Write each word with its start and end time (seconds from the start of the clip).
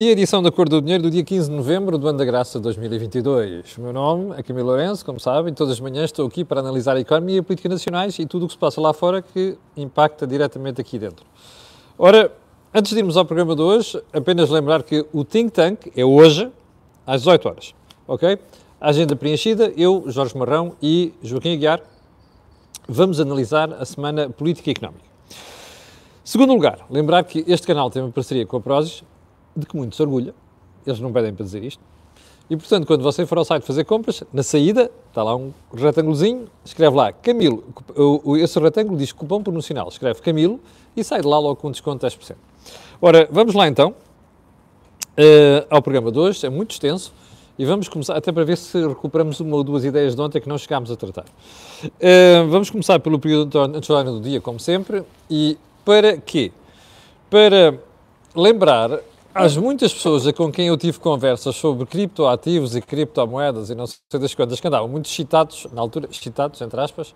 E 0.00 0.10
a 0.10 0.12
edição 0.12 0.40
da 0.40 0.52
Cor 0.52 0.68
do 0.68 0.80
Dinheiro 0.80 1.02
do 1.02 1.10
dia 1.10 1.24
15 1.24 1.50
de 1.50 1.56
novembro 1.56 1.98
do 1.98 2.06
ano 2.06 2.18
da 2.18 2.24
graça 2.24 2.60
2022. 2.60 3.76
O 3.78 3.80
meu 3.80 3.92
nome 3.92 4.32
é 4.38 4.44
Camilo 4.44 4.68
Lourenço, 4.68 5.04
como 5.04 5.18
sabem, 5.18 5.52
todas 5.52 5.72
as 5.72 5.80
manhãs 5.80 6.04
estou 6.04 6.24
aqui 6.24 6.44
para 6.44 6.60
analisar 6.60 6.96
a 6.96 7.00
economia 7.00 7.34
e 7.34 7.38
a 7.40 7.42
política 7.42 7.68
nacionais 7.68 8.16
e 8.16 8.24
tudo 8.24 8.44
o 8.44 8.46
que 8.46 8.52
se 8.52 8.58
passa 8.60 8.80
lá 8.80 8.92
fora 8.92 9.20
que 9.20 9.58
impacta 9.76 10.24
diretamente 10.24 10.80
aqui 10.80 11.00
dentro. 11.00 11.26
Ora, 11.98 12.32
antes 12.72 12.92
de 12.92 12.98
irmos 12.98 13.16
ao 13.16 13.24
programa 13.24 13.56
de 13.56 13.62
hoje, 13.62 14.00
apenas 14.12 14.50
lembrar 14.50 14.84
que 14.84 15.04
o 15.12 15.24
Think 15.24 15.50
Tank 15.50 15.90
é 15.96 16.04
hoje, 16.04 16.48
às 17.04 17.22
18 17.22 17.48
horas, 17.48 17.74
ok? 18.06 18.38
Agenda 18.80 19.16
preenchida, 19.16 19.72
eu, 19.76 20.04
Jorge 20.06 20.38
Marrão 20.38 20.76
e 20.80 21.12
Joaquim 21.24 21.54
Aguiar, 21.54 21.82
vamos 22.88 23.18
analisar 23.18 23.72
a 23.72 23.84
semana 23.84 24.30
política 24.30 24.70
e 24.70 24.74
económica. 24.74 25.08
Segundo 26.22 26.52
lugar, 26.52 26.86
lembrar 26.88 27.24
que 27.24 27.44
este 27.48 27.66
canal 27.66 27.90
tem 27.90 28.00
uma 28.00 28.12
parceria 28.12 28.46
com 28.46 28.58
a 28.58 28.60
Prozis, 28.60 29.02
de 29.58 29.66
que 29.66 29.76
muito 29.76 29.96
se 29.96 30.02
orgulha. 30.02 30.34
Eles 30.86 31.00
não 31.00 31.12
pedem 31.12 31.34
para 31.34 31.44
dizer 31.44 31.62
isto. 31.62 31.82
E, 32.50 32.56
portanto, 32.56 32.86
quando 32.86 33.02
você 33.02 33.26
for 33.26 33.36
ao 33.36 33.44
site 33.44 33.62
fazer 33.64 33.84
compras, 33.84 34.24
na 34.32 34.42
saída, 34.42 34.90
está 35.08 35.22
lá 35.22 35.36
um 35.36 35.52
retângulozinho, 35.74 36.48
escreve 36.64 36.96
lá 36.96 37.12
Camilo, 37.12 37.62
esse 38.42 38.58
retângulo 38.58 38.96
diz 38.96 39.12
cupom 39.12 39.42
promocional, 39.42 39.88
escreve 39.88 40.22
Camilo 40.22 40.58
e 40.96 41.04
sai 41.04 41.20
de 41.20 41.26
lá 41.26 41.38
logo 41.38 41.56
com 41.56 41.70
desconto 41.70 42.08
de 42.08 42.16
10%. 42.16 42.36
Ora, 43.02 43.28
vamos 43.30 43.54
lá 43.54 43.68
então 43.68 43.90
uh, 43.90 45.66
ao 45.68 45.82
programa 45.82 46.10
de 46.10 46.18
hoje, 46.18 46.46
é 46.46 46.48
muito 46.48 46.70
extenso, 46.70 47.12
e 47.58 47.66
vamos 47.66 47.86
começar, 47.88 48.16
até 48.16 48.32
para 48.32 48.44
ver 48.44 48.56
se 48.56 48.80
recuperamos 48.86 49.40
uma 49.40 49.56
ou 49.56 49.64
duas 49.64 49.84
ideias 49.84 50.14
de 50.14 50.22
ontem 50.22 50.40
que 50.40 50.48
não 50.48 50.56
chegámos 50.56 50.90
a 50.90 50.96
tratar. 50.96 51.26
Uh, 51.84 52.48
vamos 52.48 52.70
começar 52.70 52.98
pelo 53.00 53.18
período 53.18 53.58
anterior 53.58 54.04
do 54.04 54.20
dia, 54.20 54.40
como 54.40 54.58
sempre, 54.58 55.02
e 55.28 55.58
para 55.84 56.16
quê? 56.16 56.50
Para 57.28 57.78
lembrar 58.34 59.00
às 59.38 59.56
muitas 59.56 59.94
pessoas 59.94 60.30
com 60.32 60.50
quem 60.50 60.66
eu 60.66 60.76
tive 60.76 60.98
conversas 60.98 61.54
sobre 61.54 61.86
criptoativos 61.86 62.74
e 62.74 62.80
criptomoedas 62.82 63.70
e 63.70 63.74
não 63.74 63.86
sei 63.86 63.96
das 64.18 64.34
quantas, 64.34 64.58
que 64.58 64.66
andavam 64.66 64.88
muito 64.88 65.06
excitados, 65.06 65.68
na 65.72 65.80
altura, 65.80 66.08
excitados, 66.10 66.60
entre 66.60 66.80
aspas, 66.80 67.14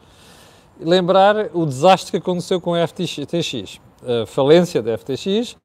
lembrar 0.80 1.50
o 1.52 1.66
desastre 1.66 2.12
que 2.12 2.16
aconteceu 2.19 2.60
com 2.60 2.74
a 2.74 2.86
FTX, 2.86 3.80
a 4.05 4.24
falência 4.24 4.80
da 4.80 4.97
FTX. 4.97 5.56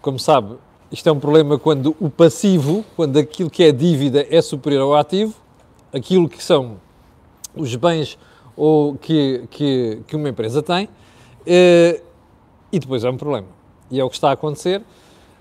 Como 0.00 0.18
sabe, 0.18 0.56
isto 0.90 1.06
é 1.10 1.12
um 1.12 1.20
problema 1.20 1.58
quando 1.58 1.94
o 2.00 2.08
passivo, 2.08 2.82
quando 2.96 3.18
aquilo 3.18 3.50
que 3.50 3.62
é 3.62 3.70
dívida 3.70 4.26
é 4.30 4.40
superior 4.40 4.82
ao 4.82 4.96
ativo, 4.96 5.34
aquilo 5.92 6.26
que 6.26 6.42
são 6.42 6.80
os 7.54 7.74
bens 7.76 8.18
ou 8.56 8.94
que, 8.94 9.44
que, 9.50 10.00
que 10.06 10.16
uma 10.16 10.30
empresa 10.30 10.62
tem, 10.62 10.88
eh, 11.46 12.00
e 12.72 12.78
depois 12.78 13.04
é 13.04 13.10
um 13.10 13.16
problema. 13.18 13.48
E 13.90 14.00
é 14.00 14.04
o 14.04 14.08
que 14.08 14.16
está 14.16 14.30
a 14.30 14.32
acontecer. 14.32 14.82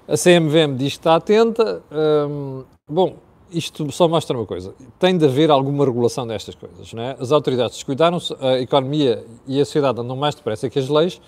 A 0.07 0.15
CMVM 0.15 0.75
diz 0.77 0.93
que 0.93 0.99
está 0.99 1.15
atenta. 1.15 1.81
Hum, 1.91 2.63
bom, 2.87 3.15
isto 3.51 3.91
só 3.91 4.07
mostra 4.07 4.37
uma 4.37 4.45
coisa: 4.45 4.75
tem 4.99 5.17
de 5.17 5.25
haver 5.25 5.49
alguma 5.49 5.83
regulação 5.83 6.27
destas 6.27 6.53
coisas. 6.53 6.93
Não 6.93 7.01
é? 7.01 7.17
As 7.19 7.31
autoridades 7.31 7.75
descuidaram-se, 7.75 8.35
a 8.39 8.59
economia 8.59 9.25
e 9.47 9.59
a 9.59 9.65
sociedade 9.65 9.99
andam 9.99 10.15
mais 10.15 10.35
depressa 10.35 10.69
que 10.69 10.77
as 10.77 10.89
leis. 10.89 11.19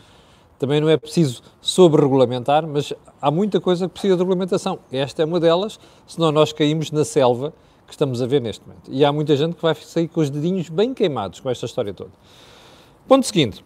Também 0.59 0.81
não 0.81 0.89
é 0.89 0.97
preciso 0.97 1.41
sobre-regulamentar, 1.61 2.67
mas 2.67 2.91
há 3.21 3.29
muita 3.29 3.59
coisa 3.59 3.87
que 3.87 3.93
precisa 3.93 4.15
de 4.15 4.21
regulamentação. 4.21 4.79
Esta 4.91 5.21
é 5.21 5.25
uma 5.25 5.39
delas, 5.39 5.79
senão 6.07 6.31
nós 6.31 6.51
caímos 6.51 6.89
na 6.91 7.05
selva 7.05 7.53
que 7.85 7.93
estamos 7.93 8.21
a 8.21 8.25
ver 8.25 8.41
neste 8.41 8.67
momento. 8.67 8.91
E 8.91 9.05
há 9.05 9.11
muita 9.11 9.35
gente 9.35 9.55
que 9.55 9.61
vai 9.61 9.75
sair 9.75 10.07
com 10.07 10.19
os 10.19 10.31
dedinhos 10.31 10.69
bem 10.69 10.95
queimados 10.95 11.39
com 11.39 11.49
esta 11.49 11.65
história 11.67 11.93
toda. 11.93 12.11
Ponto 13.07 13.25
seguinte. 13.25 13.63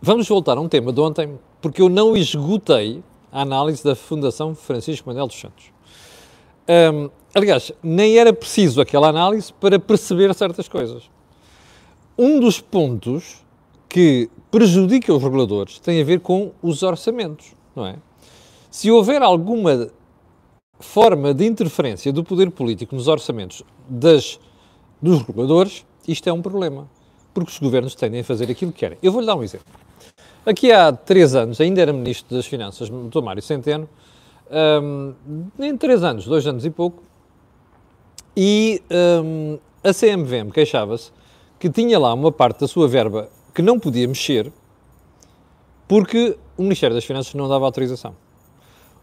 Vamos 0.00 0.26
voltar 0.28 0.56
a 0.56 0.60
um 0.60 0.68
tema 0.68 0.92
de 0.92 1.00
ontem, 1.00 1.38
porque 1.60 1.82
eu 1.82 1.88
não 1.88 2.16
esgotei 2.16 3.02
a 3.30 3.42
análise 3.42 3.82
da 3.82 3.94
Fundação 3.94 4.54
Francisco 4.54 5.08
Manuel 5.08 5.26
dos 5.26 5.38
Santos. 5.38 5.66
Um, 6.68 7.10
aliás, 7.34 7.72
nem 7.82 8.18
era 8.18 8.32
preciso 8.32 8.80
aquela 8.80 9.08
análise 9.08 9.52
para 9.52 9.78
perceber 9.78 10.34
certas 10.34 10.68
coisas. 10.68 11.04
Um 12.16 12.40
dos 12.40 12.60
pontos 12.60 13.42
que 13.88 14.28
prejudica 14.50 15.14
os 15.14 15.22
reguladores 15.22 15.78
tem 15.78 16.00
a 16.00 16.04
ver 16.04 16.20
com 16.20 16.52
os 16.62 16.82
orçamentos, 16.82 17.54
não 17.74 17.86
é? 17.86 17.96
Se 18.70 18.90
houver 18.90 19.22
alguma 19.22 19.90
forma 20.78 21.32
de 21.32 21.46
interferência 21.46 22.12
do 22.12 22.22
poder 22.22 22.50
político 22.50 22.94
nos 22.94 23.08
orçamentos 23.08 23.62
das, 23.88 24.38
dos 25.00 25.22
reguladores, 25.22 25.84
isto 26.06 26.28
é 26.28 26.32
um 26.32 26.42
problema, 26.42 26.88
porque 27.32 27.50
os 27.50 27.58
governos 27.58 27.94
tendem 27.94 28.20
a 28.20 28.24
fazer 28.24 28.50
aquilo 28.50 28.72
que 28.72 28.80
querem. 28.80 28.98
Eu 29.02 29.10
vou-lhe 29.10 29.26
dar 29.26 29.36
um 29.36 29.42
exemplo. 29.42 29.72
Aqui 30.48 30.72
há 30.72 30.90
três 30.90 31.34
anos, 31.34 31.60
ainda 31.60 31.82
era 31.82 31.92
Ministro 31.92 32.34
das 32.34 32.46
Finanças, 32.46 32.88
o 32.88 33.22
Mário 33.22 33.42
Centeno, 33.42 33.86
um, 34.82 35.12
em 35.58 35.76
três 35.76 36.02
anos, 36.02 36.24
dois 36.24 36.46
anos 36.46 36.64
e 36.64 36.70
pouco, 36.70 37.02
e 38.34 38.80
um, 39.22 39.58
a 39.84 39.92
CMVM 39.92 40.50
queixava-se 40.50 41.12
que 41.58 41.68
tinha 41.68 41.98
lá 41.98 42.14
uma 42.14 42.32
parte 42.32 42.60
da 42.60 42.66
sua 42.66 42.88
verba 42.88 43.28
que 43.54 43.60
não 43.60 43.78
podia 43.78 44.08
mexer 44.08 44.50
porque 45.86 46.38
o 46.56 46.62
Ministério 46.62 46.96
das 46.96 47.04
Finanças 47.04 47.34
não 47.34 47.46
dava 47.46 47.66
autorização. 47.66 48.16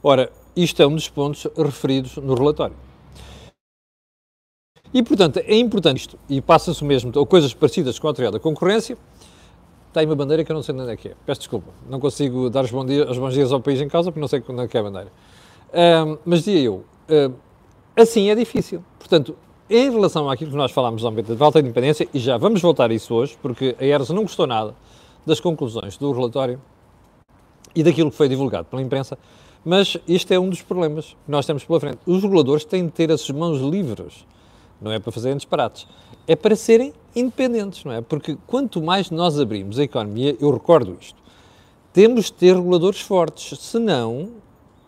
Ora, 0.01 0.31
isto 0.56 0.81
é 0.81 0.88
um 0.88 0.95
dos 0.95 1.09
pontos 1.09 1.45
referidos 1.56 2.17
no 2.17 2.33
relatório. 2.33 2.75
E, 4.91 5.03
portanto, 5.03 5.38
é 5.38 5.56
importante 5.57 5.97
isto, 6.00 6.17
e 6.27 6.41
passa-se 6.41 6.83
mesmo, 6.83 7.12
ou 7.13 7.25
coisas 7.27 7.53
parecidas 7.53 8.00
com 8.00 8.07
a 8.07 8.09
autoridade 8.09 8.33
da 8.33 8.39
concorrência, 8.39 8.97
está 9.95 10.01
aí 10.01 10.06
uma 10.06 10.16
bandeira 10.16 10.44
que 10.44 10.51
eu 10.51 10.53
não 10.53 10.61
sei 10.61 10.75
onde 10.75 10.91
é 10.91 10.97
que 10.97 11.07
é. 11.07 11.16
Peço 11.25 11.39
desculpa, 11.39 11.72
não 11.89 12.01
consigo 12.01 12.50
dar 12.50 12.66
os 12.66 12.72
os 12.72 13.17
bons 13.17 13.33
dias 13.33 13.53
ao 13.53 13.61
país 13.61 13.79
em 13.79 13.88
causa 13.88 14.11
porque 14.11 14.19
não 14.19 14.28
sei 14.28 14.44
onde 14.50 14.61
é 14.61 14.67
que 14.67 14.75
é 14.75 14.79
a 14.81 14.83
bandeira. 14.83 15.11
Um, 15.73 16.17
mas 16.25 16.39
dizia 16.39 16.59
eu, 16.59 16.83
um, 17.09 17.33
assim 17.95 18.29
é 18.29 18.35
difícil. 18.35 18.83
Portanto, 19.00 19.38
em 19.69 19.89
relação 19.89 20.29
àquilo 20.29 20.51
que 20.51 20.57
nós 20.57 20.72
falámos 20.72 21.01
ontem 21.06 21.23
da 21.23 21.38
falta 21.38 21.61
de 21.61 21.69
independência, 21.69 22.07
e 22.13 22.19
já 22.19 22.38
vamos 22.38 22.61
voltar 22.61 22.91
a 22.91 22.94
isso 22.94 23.13
hoje, 23.13 23.38
porque 23.41 23.73
a 23.79 23.85
ERS 23.85 24.09
não 24.09 24.23
gostou 24.23 24.45
nada 24.45 24.75
das 25.25 25.39
conclusões 25.39 25.97
do 25.97 26.12
relatório 26.12 26.62
e 27.73 27.81
daquilo 27.81 28.12
que 28.12 28.17
foi 28.17 28.27
divulgado 28.27 28.66
pela 28.66 28.81
imprensa, 28.81 29.17
mas 29.63 29.97
este 30.07 30.33
é 30.33 30.39
um 30.39 30.50
dos 30.50 30.62
problemas 30.62 31.16
que 31.25 31.31
nós 31.31 31.45
temos 31.45 31.63
pela 31.63 31.79
frente. 31.79 32.00
Os 32.06 32.22
reguladores 32.22 32.66
têm 32.66 32.85
de 32.85 32.91
ter 32.91 33.12
as 33.12 33.29
mãos 33.29 33.62
livres, 33.62 34.25
não 34.81 34.91
é 34.91 35.00
para 35.00 35.12
fazerem 35.12 35.38
disparates, 35.38 35.88
é 36.28 36.36
para 36.36 36.56
serem 36.56 36.94
independentes, 37.16 37.84
não 37.84 37.91
é? 37.91 38.02
Porque 38.02 38.38
quanto 38.46 38.81
mais 38.81 39.09
nós 39.09 39.40
abrimos 39.40 39.80
a 39.80 39.84
economia, 39.84 40.36
eu 40.40 40.52
recordo 40.52 40.97
isto, 41.00 41.18
temos 41.94 42.25
de 42.25 42.34
ter 42.34 42.56
reguladores 42.56 43.00
fortes, 43.02 43.58
senão 43.59 44.31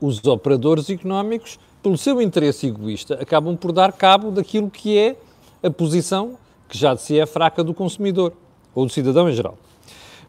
os 0.02 0.24
operadores 0.26 0.90
económicos, 0.90 1.58
pelo 1.82 1.98
seu 1.98 2.22
interesse 2.22 2.68
egoísta, 2.68 3.16
acabam 3.16 3.56
por 3.56 3.72
dar 3.72 3.94
cabo 3.94 4.30
daquilo 4.32 4.70
que 4.70 4.98
é 4.98 5.16
a 5.64 5.70
posição 5.70 6.38
que 6.68 6.78
já 6.78 6.94
de 6.94 7.02
si 7.02 7.20
é 7.20 7.26
fraca 7.26 7.64
do 7.64 7.74
consumidor 7.74 8.34
ou 8.76 8.86
do 8.86 8.92
cidadão 8.92 9.30
em 9.30 9.34
geral. 9.34 9.58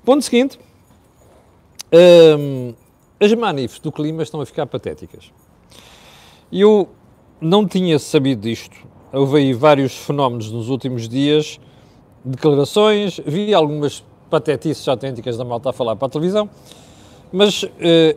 Ponto 0.05 0.23
seguinte, 0.23 0.59
hum, 2.39 2.75
as 3.21 3.33
manifes 3.35 3.79
do 3.81 3.91
clima 3.91 4.23
estão 4.23 4.41
a 4.41 4.47
ficar 4.47 4.67
patéticas. 4.67 5.33
Eu 6.51 6.89
não 7.41 7.67
tinha 7.67 7.99
sabido 7.99 8.43
disto. 8.43 8.77
Houve 9.13 9.39
aí 9.39 9.53
vários 9.53 9.97
fenómenos 9.97 10.51
nos 10.51 10.69
últimos 10.69 11.09
dias 11.09 11.59
declarações, 12.25 13.21
vi 13.25 13.55
algumas 13.55 14.05
patetices 14.29 14.87
autênticas 14.87 15.37
da 15.37 15.45
malta 15.45 15.71
a 15.71 15.73
falar 15.73 15.97
para 15.97 16.07
a 16.07 16.11
televisão, 16.11 16.49
mas 17.33 17.63
uh, 17.63 17.69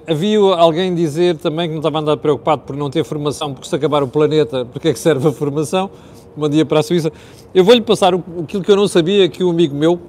havia 0.07 0.40
alguém 0.40 0.94
dizer 0.94 1.38
também 1.38 1.68
que 1.68 1.74
não 1.74 1.79
estava 1.79 2.00
a 2.00 2.02
andar 2.02 2.18
preocupado 2.18 2.63
por 2.63 2.75
não 2.75 2.90
ter 2.90 3.03
formação, 3.03 3.53
porque 3.53 3.68
se 3.68 3.75
acabar 3.75 4.03
o 4.03 4.07
planeta, 4.07 4.66
porque 4.66 4.90
é 4.90 4.94
que 4.94 5.00
serve 5.00 5.28
a 5.28 5.31
formação? 5.31 5.90
Bom 6.35 6.47
dia 6.47 6.66
para 6.66 6.79
a 6.79 6.84
Suíça. 6.84 7.12
Eu 7.53 7.63
vou-lhe 7.63 7.81
passar 7.81 8.16
o, 8.16 8.23
aquilo 8.44 8.63
que 8.63 8.72
eu 8.72 8.75
não 8.75 8.88
sabia, 8.88 9.28
que 9.28 9.44
um 9.44 9.50
amigo 9.50 9.75
meu, 9.75 10.00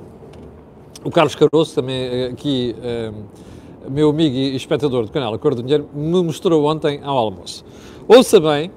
o 1.04 1.10
Carlos 1.10 1.34
Caroço, 1.34 1.74
também 1.74 1.96
eh, 1.96 2.30
aqui, 2.32 2.76
uh, 2.78 3.90
meu 3.90 4.10
amigo 4.10 4.36
e 4.36 4.54
espectador 4.54 5.04
do 5.04 5.10
canal 5.10 5.34
Acordo 5.34 5.56
do 5.56 5.62
Dinheiro, 5.64 5.88
me 5.92 6.22
mostrou 6.22 6.64
ontem 6.64 7.00
ao 7.02 7.18
almoço. 7.18 7.64
Ouça 8.06 8.40
bem, 8.40 8.70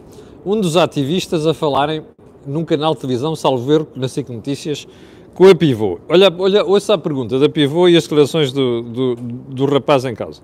um 0.46 0.62
dos 0.62 0.78
ativistas 0.78 1.48
a 1.48 1.54
falarem 1.54 2.06
num 2.46 2.64
canal 2.64 2.94
de 2.94 3.02
televisão, 3.02 3.36
salvo 3.36 3.74
erro, 3.74 3.88
na 3.96 4.08
SIC 4.08 4.30
Notícias, 4.30 4.88
com 5.34 5.50
a 5.50 5.56
Pivô. 5.56 6.00
Olha, 6.08 6.32
olha, 6.38 6.64
ouça 6.64 6.94
a 6.94 6.98
pergunta 6.98 7.40
da 7.40 7.50
Pivô 7.50 7.90
e 7.90 7.98
as 7.98 8.04
declarações 8.04 8.54
do, 8.54 8.84
do, 8.84 9.16
do 9.16 9.66
rapaz 9.66 10.06
em 10.06 10.14
causa. 10.14 10.42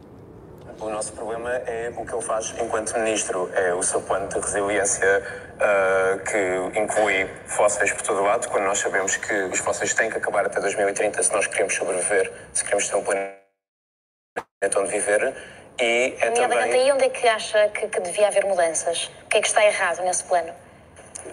O 0.80 0.90
nosso 0.90 1.14
problema 1.14 1.52
é 1.52 1.94
o 1.96 2.04
que 2.04 2.14
ele 2.14 2.22
faz 2.24 2.56
enquanto 2.60 2.98
ministro, 2.98 3.48
é 3.54 3.74
o 3.76 3.84
seu 3.84 4.02
plano 4.02 4.28
de 4.28 4.40
resiliência 4.40 5.24
uh, 5.58 6.20
que 6.24 6.80
inclui 6.80 7.30
fósseis 7.46 7.94
por 7.94 8.02
todo 8.02 8.20
o 8.20 8.24
lado, 8.24 8.50
quando 8.50 8.64
nós 8.64 8.80
sabemos 8.80 9.16
que 9.16 9.34
os 9.44 9.60
fósseis 9.60 9.94
têm 9.94 10.10
que 10.10 10.18
acabar 10.18 10.44
até 10.48 10.60
2030 10.60 11.22
se 11.22 11.32
nós 11.32 11.46
queremos 11.46 11.76
sobreviver, 11.76 12.32
se 12.52 12.64
queremos 12.64 12.90
ter 12.90 12.96
um 12.96 13.04
planeta 13.04 14.80
onde 14.80 14.90
viver. 14.90 15.36
E 15.82 16.16
é 16.20 16.32
também... 16.32 16.60
aí 16.60 16.92
onde 16.92 17.06
é 17.06 17.10
que 17.10 17.28
acha 17.28 17.68
que, 17.70 17.88
que 17.88 18.00
devia 18.02 18.28
haver 18.28 18.46
mudanças? 18.46 19.10
O 19.26 19.30
que 19.30 19.38
é 19.38 19.42
que 19.42 19.48
está 19.48 19.66
errado 19.66 20.02
nesse 20.04 20.24
plano? 20.24 20.54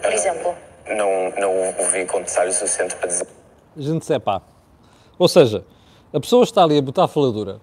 Por 0.01 0.09
uh, 0.09 0.13
exemplo? 0.13 0.55
Não, 0.87 1.29
não 1.37 1.75
ouvi 1.77 2.05
com 2.05 2.21
detalhe 2.21 2.51
suficiente 2.51 2.95
para 2.95 3.07
dizer 3.07 3.27
a 3.79 3.81
gente 3.81 4.05
sepá. 4.05 4.41
Ou 5.17 5.27
seja, 5.27 5.63
a 6.13 6.19
pessoa 6.19 6.43
está 6.43 6.63
ali 6.63 6.77
a 6.77 6.81
botar 6.81 7.03
a 7.03 7.07
faladura 7.07 7.59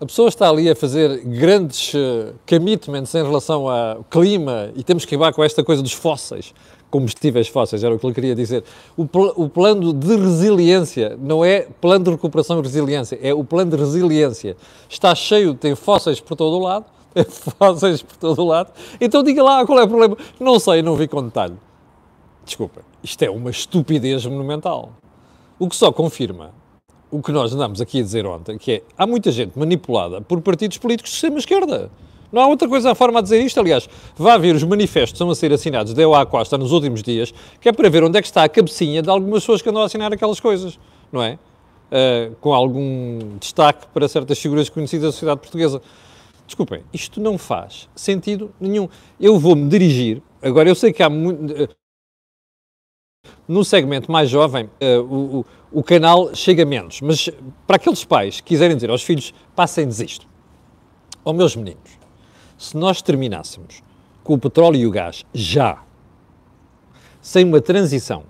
A 0.00 0.06
pessoa 0.06 0.28
está 0.28 0.48
ali 0.48 0.70
a 0.70 0.76
fazer 0.76 1.22
grandes 1.24 1.94
uh, 1.94 2.34
commitments 2.46 3.14
em 3.14 3.22
relação 3.22 3.68
ao 3.68 4.04
clima 4.04 4.70
e 4.74 4.82
temos 4.82 5.04
que 5.04 5.14
acabar 5.14 5.32
com 5.32 5.42
esta 5.42 5.64
coisa 5.64 5.82
dos 5.82 5.92
fósseis, 5.92 6.54
combustíveis 6.90 7.48
fósseis, 7.48 7.84
era 7.84 7.94
o 7.94 7.98
que 7.98 8.06
ele 8.06 8.14
queria 8.14 8.34
dizer. 8.34 8.64
O, 8.96 9.06
pl 9.06 9.32
o, 9.36 9.48
plano 9.48 9.92
de 9.92 10.16
resiliência 10.16 11.16
não 11.20 11.44
é 11.44 11.66
plano 11.80 12.04
de 12.04 12.10
recuperação 12.12 12.58
e 12.58 12.62
resiliência, 12.62 13.18
é 13.22 13.32
o 13.32 13.44
plano 13.44 13.70
de 13.70 13.76
resiliência. 13.76 14.56
Está 14.88 15.14
cheio, 15.14 15.54
tem 15.54 15.74
fósseis 15.74 16.20
por 16.20 16.36
todo 16.36 16.56
o 16.56 16.60
lado, 16.60 16.86
tem 17.12 17.24
fósseis 17.58 18.02
por 18.02 18.16
todo 18.16 18.42
o 18.42 18.46
lado. 18.46 18.72
Então 19.00 19.22
diga 19.22 19.42
lá 19.42 19.64
qual 19.66 19.78
é 19.78 19.84
o 19.84 19.88
problema. 19.88 20.16
Não 20.40 20.58
sei, 20.58 20.82
não 20.82 20.96
vi 20.96 21.06
com 21.08 21.22
detalhe. 21.22 21.54
Desculpa, 22.44 22.80
isto 23.02 23.22
é 23.22 23.30
uma 23.30 23.50
estupidez 23.50 24.24
monumental. 24.24 24.92
O 25.58 25.68
que 25.68 25.76
só 25.76 25.92
confirma 25.92 26.52
o 27.10 27.22
que 27.22 27.32
nós 27.32 27.54
andamos 27.54 27.80
aqui 27.80 28.00
a 28.00 28.02
dizer 28.02 28.26
ontem, 28.26 28.58
que 28.58 28.72
é, 28.72 28.82
há 28.96 29.06
muita 29.06 29.32
gente 29.32 29.58
manipulada 29.58 30.20
por 30.20 30.40
partidos 30.40 30.78
políticos 30.78 31.10
de 31.10 31.16
extrema-esquerda. 31.16 31.90
Não 32.30 32.42
há 32.42 32.46
outra 32.46 32.68
coisa 32.68 32.90
a 32.90 32.94
forma 32.94 33.22
de 33.22 33.28
dizer 33.28 33.44
isto. 33.44 33.58
Aliás, 33.58 33.88
vá 34.16 34.36
ver 34.36 34.54
os 34.54 34.62
manifestos 34.62 35.20
a 35.20 35.34
ser 35.34 35.52
assinados 35.52 35.94
de 35.94 36.02
EUA 36.02 36.26
Costa 36.26 36.58
nos 36.58 36.72
últimos 36.72 37.02
dias, 37.02 37.32
que 37.60 37.68
é 37.68 37.72
para 37.72 37.88
ver 37.88 38.04
onde 38.04 38.18
é 38.18 38.20
que 38.20 38.26
está 38.26 38.44
a 38.44 38.48
cabecinha 38.48 39.02
de 39.02 39.10
algumas 39.10 39.42
pessoas 39.42 39.62
que 39.62 39.68
andam 39.68 39.82
a 39.82 39.86
assinar 39.86 40.12
aquelas 40.12 40.40
coisas, 40.40 40.78
não 41.10 41.22
é? 41.22 41.38
Uh, 41.90 42.36
com 42.36 42.52
algum 42.52 43.38
destaque 43.38 43.86
para 43.94 44.06
certas 44.08 44.38
figuras 44.38 44.68
conhecidas 44.68 45.06
da 45.06 45.12
sociedade 45.12 45.40
portuguesa. 45.40 45.80
Desculpem, 46.46 46.82
isto 46.92 47.20
não 47.20 47.38
faz 47.38 47.88
sentido 47.94 48.52
nenhum. 48.60 48.88
Eu 49.18 49.38
vou-me 49.38 49.68
dirigir, 49.68 50.22
agora 50.42 50.68
eu 50.68 50.74
sei 50.74 50.92
que 50.92 51.02
há 51.02 51.08
muito. 51.08 51.52
Uh, 51.52 51.68
no 53.46 53.64
segmento 53.64 54.12
mais 54.12 54.28
jovem, 54.28 54.66
uh, 54.66 55.00
o, 55.00 55.46
o, 55.72 55.82
canal 55.82 56.34
chega 56.34 56.64
menos, 56.64 57.00
mas 57.00 57.30
para 57.66 57.76
aqueles 57.76 58.04
pais 58.04 58.40
que 58.40 58.48
quiserem 58.48 58.76
dizer 58.76 58.90
aos 58.90 59.02
filhos, 59.02 59.32
passem-nos 59.56 60.00
isto. 60.00 60.26
Ó 61.24 61.32
meus 61.32 61.56
meninos, 61.56 61.97
se 62.58 62.76
nós 62.76 63.00
terminássemos 63.00 63.82
com 64.24 64.34
o 64.34 64.38
petróleo 64.38 64.76
e 64.76 64.86
o 64.86 64.90
gás 64.90 65.24
já, 65.32 65.78
sem 67.22 67.44
uma 67.44 67.60
transição, 67.60 68.24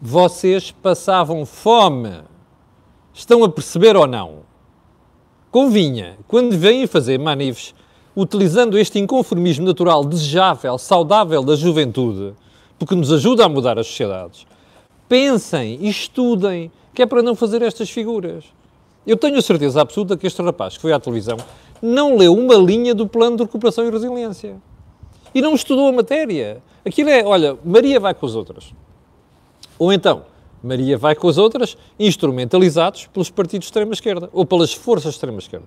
vocês 0.00 0.70
passavam 0.70 1.46
fome. 1.46 2.20
Estão 3.14 3.42
a 3.42 3.48
perceber 3.48 3.96
ou 3.96 4.06
não? 4.06 4.40
Convinha, 5.50 6.18
quando 6.28 6.56
vêm 6.56 6.86
fazer 6.86 7.18
manifes, 7.18 7.74
utilizando 8.16 8.78
este 8.78 8.98
inconformismo 8.98 9.64
natural, 9.64 10.04
desejável, 10.04 10.76
saudável 10.78 11.42
da 11.42 11.56
juventude, 11.56 12.34
porque 12.78 12.94
nos 12.94 13.12
ajuda 13.12 13.44
a 13.44 13.48
mudar 13.48 13.78
as 13.78 13.86
sociedades, 13.86 14.46
pensem 15.08 15.78
e 15.80 15.88
estudem, 15.88 16.70
que 16.94 17.02
é 17.02 17.06
para 17.06 17.22
não 17.22 17.34
fazer 17.34 17.62
estas 17.62 17.90
figuras. 17.90 18.44
Eu 19.06 19.16
tenho 19.16 19.38
a 19.38 19.42
certeza 19.42 19.80
absoluta 19.80 20.16
que 20.16 20.26
este 20.26 20.42
rapaz 20.42 20.76
que 20.76 20.82
foi 20.82 20.92
à 20.92 21.00
televisão 21.00 21.36
não 21.82 22.16
leu 22.16 22.32
uma 22.32 22.54
linha 22.54 22.94
do 22.94 23.08
plano 23.08 23.36
de 23.36 23.42
recuperação 23.42 23.84
e 23.86 23.90
resiliência. 23.90 24.56
E 25.34 25.42
não 25.42 25.54
estudou 25.54 25.88
a 25.88 25.92
matéria. 25.92 26.62
Aquilo 26.86 27.10
é, 27.10 27.24
olha, 27.24 27.58
Maria 27.64 27.98
vai 27.98 28.14
com 28.14 28.24
as 28.24 28.34
outras. 28.36 28.72
Ou 29.78 29.92
então, 29.92 30.24
Maria 30.62 30.96
vai 30.96 31.14
com 31.16 31.28
as 31.28 31.38
outras, 31.38 31.76
instrumentalizados 31.98 33.06
pelos 33.06 33.30
partidos 33.30 33.66
de 33.66 33.70
extrema-esquerda, 33.70 34.30
ou 34.32 34.46
pelas 34.46 34.72
forças 34.72 35.10
de 35.10 35.16
extrema-esquerda. 35.16 35.66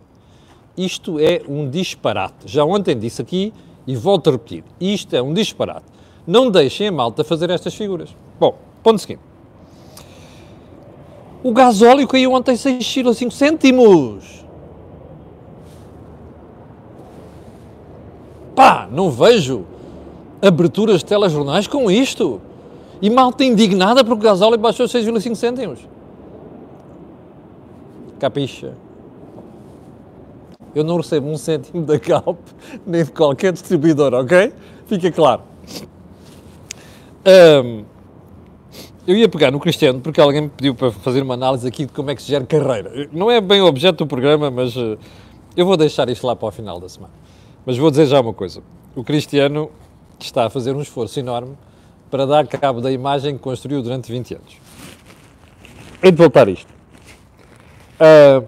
Isto 0.78 1.20
é 1.20 1.42
um 1.48 1.70
disparate. 1.70 2.36
Já 2.46 2.64
ontem 2.64 2.98
disse 2.98 3.22
aqui, 3.22 3.54
e 3.86 3.96
volto 3.96 4.30
a 4.30 4.34
repetir, 4.34 4.64
isto 4.80 5.16
é 5.16 5.22
um 5.22 5.34
disparate. 5.34 5.86
Não 6.26 6.50
deixem 6.50 6.88
a 6.88 6.92
malta 6.92 7.24
fazer 7.24 7.50
estas 7.50 7.76
figuras. 7.76 8.16
Bom, 8.40 8.58
ponto 8.82 9.00
seguinte. 9.00 9.22
O 11.44 11.52
gasóleo 11.52 12.08
caiu 12.08 12.34
ontem 12.34 12.56
6,5 12.56 13.32
cêntimos. 13.32 14.45
Pá, 18.56 18.88
não 18.90 19.12
vejo 19.12 19.66
aberturas 20.42 21.00
de 21.00 21.06
telejornais 21.06 21.68
com 21.68 21.92
isto. 21.92 22.42
E 23.02 23.10
malta 23.10 23.44
indignada 23.44 24.04
porque 24.04 24.26
o 24.26 24.30
gasóleo 24.30 24.58
baixou 24.58 24.86
6,5 24.86 25.36
cêntimos. 25.36 25.80
Capixa. 28.20 28.74
Eu 30.74 30.84
não 30.84 30.98
recebo 30.98 31.30
um 31.30 31.38
cêntimo 31.38 31.84
da 31.84 31.98
Galp, 31.98 32.38
nem 32.86 33.04
de 33.04 33.12
qualquer 33.12 33.54
distribuidor, 33.54 34.14
ok? 34.14 34.54
Fica 34.88 35.12
claro. 35.12 35.42
Um, 37.26 37.84
eu 39.08 39.16
ia 39.16 39.30
pegar 39.30 39.52
no 39.52 39.60
Cristiano 39.60 40.00
porque 40.00 40.20
alguém 40.20 40.42
me 40.42 40.50
pediu 40.50 40.76
para 40.76 40.92
fazer 40.92 41.22
uma 41.22 41.34
análise 41.34 41.68
aqui 41.68 41.86
de 41.86 41.92
como 41.92 42.12
é 42.12 42.16
que 42.16 42.22
se 42.22 42.28
gera 42.28 42.46
carreira. 42.46 43.08
Não 43.12 43.30
é 43.30 43.40
bem 43.40 43.62
o 43.62 43.66
objeto 43.66 44.00
do 44.00 44.08
programa, 44.08 44.52
mas 44.52 44.76
uh, 44.76 44.98
eu 45.56 45.66
vou 45.66 45.78
deixar 45.78 46.10
isto 46.10 46.26
lá 46.26 46.36
para 46.36 46.48
o 46.48 46.52
final 46.52 46.80
da 46.80 46.90
semana. 46.90 47.25
Mas 47.66 47.78
vou 47.78 47.90
dizer 47.90 48.06
já 48.06 48.22
uma 48.22 48.34
coisa. 48.34 48.62
O 48.96 49.04
Cristiano 49.04 49.72
está 50.20 50.46
a 50.46 50.50
fazer 50.50 50.76
um 50.76 50.82
esforço 50.82 51.20
enorme 51.20 51.58
para 52.12 52.26
dar 52.28 52.48
cabo 52.48 52.80
da 52.80 52.92
imagem 52.92 53.36
que 53.36 53.42
construiu 53.42 53.82
durante 53.82 54.12
20 54.12 54.36
anos. 54.36 54.58
Hei 56.04 56.12
de 56.12 56.18
voltar 56.18 56.48
isto. 56.48 56.72
Uh, 57.96 58.46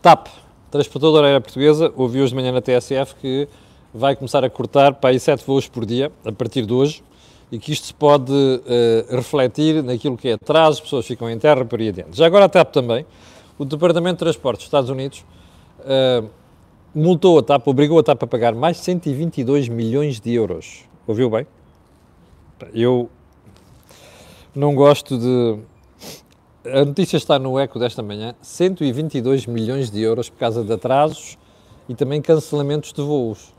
TAP, 0.00 0.26
transportadora 0.70 1.28
aérea 1.28 1.40
portuguesa, 1.40 1.92
ouvi 1.96 2.20
hoje 2.20 2.30
de 2.30 2.34
manhã 2.34 2.50
na 2.50 2.60
TSF 2.60 3.14
que 3.14 3.48
vai 3.94 4.16
começar 4.16 4.44
a 4.44 4.50
cortar 4.50 4.94
para 4.94 5.10
aí 5.10 5.20
7 5.20 5.44
voos 5.46 5.68
por 5.68 5.86
dia, 5.86 6.10
a 6.24 6.32
partir 6.32 6.66
de 6.66 6.72
hoje, 6.72 7.04
e 7.52 7.58
que 7.58 7.70
isto 7.70 7.86
se 7.86 7.94
pode 7.94 8.32
uh, 8.32 9.14
refletir 9.14 9.84
naquilo 9.84 10.16
que 10.16 10.30
é 10.30 10.32
atraso, 10.32 10.78
as 10.78 10.80
pessoas 10.80 11.06
ficam 11.06 11.30
em 11.30 11.38
terra 11.38 11.64
por 11.64 11.78
aí 11.78 11.90
adiante. 11.90 12.16
Já 12.16 12.26
agora 12.26 12.46
a 12.46 12.48
TAP 12.48 12.72
também, 12.72 13.06
o 13.56 13.64
Departamento 13.64 14.14
de 14.14 14.18
Transportes 14.20 14.64
dos 14.64 14.66
Estados 14.66 14.90
Unidos 14.90 15.24
uh, 15.80 16.28
multou 16.94 17.38
a 17.38 17.42
TAP, 17.42 17.66
obrigou 17.66 17.98
a 17.98 18.02
TAP 18.02 18.22
a 18.22 18.26
pagar 18.26 18.54
mais 18.54 18.76
de 18.76 18.84
122 18.84 19.68
milhões 19.68 20.20
de 20.20 20.32
euros. 20.32 20.84
Ouviu 21.06 21.30
bem? 21.30 21.46
Eu 22.72 23.10
não 24.54 24.74
gosto 24.74 25.18
de. 25.18 25.58
A 26.64 26.84
notícia 26.84 27.16
está 27.16 27.38
no 27.38 27.58
eco 27.58 27.78
desta 27.78 28.02
manhã: 28.02 28.34
122 28.40 29.46
milhões 29.46 29.90
de 29.90 30.00
euros 30.00 30.28
por 30.28 30.38
causa 30.38 30.62
de 30.62 30.72
atrasos 30.72 31.38
e 31.88 31.94
também 31.94 32.20
cancelamentos 32.22 32.92
de 32.92 33.02
voos. 33.02 33.52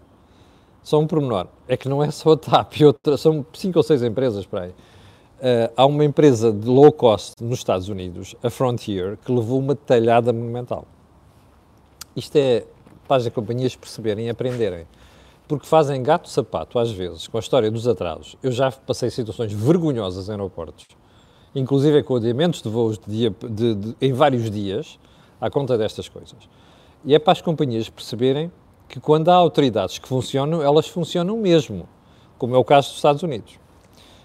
Só 0.82 1.00
um 1.00 1.08
pormenor: 1.08 1.48
é 1.68 1.76
que 1.76 1.90
não 1.90 2.04
é 2.04 2.12
só 2.12 2.34
a 2.34 2.38
TAP, 2.38 2.82
outra, 2.82 3.18
são 3.18 3.46
cinco 3.54 3.80
ou 3.80 3.84
seis 3.84 4.04
empresas 4.04 4.46
para 4.46 4.62
aí. 4.64 4.70
Uh, 4.70 5.74
há 5.76 5.86
uma 5.86 6.06
empresa 6.06 6.54
de 6.54 6.66
low 6.70 6.90
cost 6.90 7.34
nos 7.42 7.60
Estados 7.60 7.90
Unidos, 7.90 8.34
a 8.42 8.50
Frontier, 8.50 9.18
que 9.26 9.30
levou 9.30 9.60
uma 9.60 9.76
talhada 9.76 10.32
monumental. 10.32 10.86
Isto 12.16 12.38
é 12.38 12.64
para 13.08 13.18
as 13.18 13.30
companhias 13.30 13.76
perceberem 13.76 14.28
e 14.28 14.30
aprenderem. 14.30 14.86
Porque 15.48 15.66
fazem 15.66 16.02
gato-sapato, 16.02 16.80
às 16.80 16.92
vezes, 16.92 17.28
com 17.28 17.38
a 17.38 17.40
história 17.40 17.70
dos 17.70 17.88
atrasos. 17.88 18.38
Eu 18.42 18.52
já 18.52 18.72
passei 18.72 19.10
situações 19.10 19.52
vergonhosas 19.52 20.30
em 20.30 20.32
aeroportos, 20.32 20.88
inclusive 21.54 22.02
com 22.04 22.16
adiamentos 22.16 22.62
de 22.62 22.70
voos 22.70 22.98
de 22.98 23.12
dia, 23.12 23.36
de, 23.50 23.76
de, 23.76 23.96
em 24.02 24.14
vários 24.14 24.50
dias, 24.50 24.98
à 25.40 25.50
conta 25.50 25.78
destas 25.78 26.08
coisas. 26.08 26.38
E 27.04 27.14
é 27.14 27.20
para 27.20 27.34
as 27.34 27.42
companhias 27.42 27.90
perceberem 27.90 28.52
que 28.88 29.00
quando 29.00 29.30
há 29.30 29.36
autoridades 29.36 30.00
que 30.00 30.08
funcionam, 30.08 30.62
elas 30.62 30.88
funcionam 30.88 31.36
mesmo, 31.38 31.88
como 32.38 32.56
é 32.56 32.58
o 32.58 32.64
caso 32.64 32.90
dos 32.90 32.98
Estados 32.98 33.24
Unidos. 33.24 33.60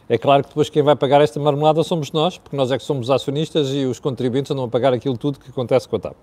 É 0.08 0.16
claro 0.16 0.42
que 0.42 0.48
depois 0.48 0.70
quem 0.70 0.82
vai 0.82 0.96
pagar 0.96 1.20
esta 1.20 1.38
marmelada 1.38 1.82
somos 1.82 2.12
nós, 2.12 2.38
porque 2.38 2.56
nós 2.56 2.70
é 2.70 2.78
que 2.78 2.84
somos 2.84 3.10
acionistas 3.10 3.68
e 3.70 3.84
os 3.84 4.00
contribuintes 4.00 4.50
andam 4.50 4.64
a 4.64 4.68
pagar 4.68 4.94
aquilo 4.94 5.18
tudo 5.18 5.38
que 5.38 5.50
acontece 5.50 5.86
com 5.86 5.96
a 5.96 5.98
TAP. 5.98 6.16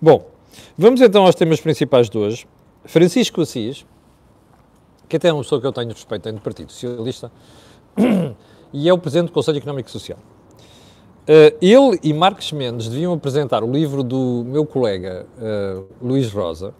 Bom, 0.00 0.26
Vamos 0.76 1.00
então 1.00 1.24
aos 1.24 1.34
temas 1.34 1.60
principais 1.60 2.08
de 2.08 2.18
hoje. 2.18 2.46
Francisco 2.84 3.40
Assis, 3.40 3.84
que 5.08 5.16
até 5.16 5.28
é 5.28 5.32
uma 5.32 5.42
pessoa 5.42 5.60
que 5.60 5.66
eu 5.66 5.72
tenho 5.72 5.88
respeito, 5.88 6.22
tenho 6.22 6.36
do 6.36 6.40
Partido 6.40 6.70
Socialista, 6.70 7.30
e 8.72 8.88
é 8.88 8.92
o 8.92 8.98
Presidente 8.98 9.28
do 9.28 9.32
Conselho 9.32 9.58
Económico 9.58 9.88
e 9.88 9.92
Social. 9.92 10.18
Uh, 11.28 11.56
ele 11.60 11.98
e 12.04 12.12
Marcos 12.12 12.52
Mendes 12.52 12.88
deviam 12.88 13.12
apresentar 13.12 13.64
o 13.64 13.70
livro 13.70 14.04
do 14.04 14.44
meu 14.46 14.64
colega 14.64 15.26
uh, 15.36 15.84
Luís 16.00 16.30
Rosa, 16.32 16.72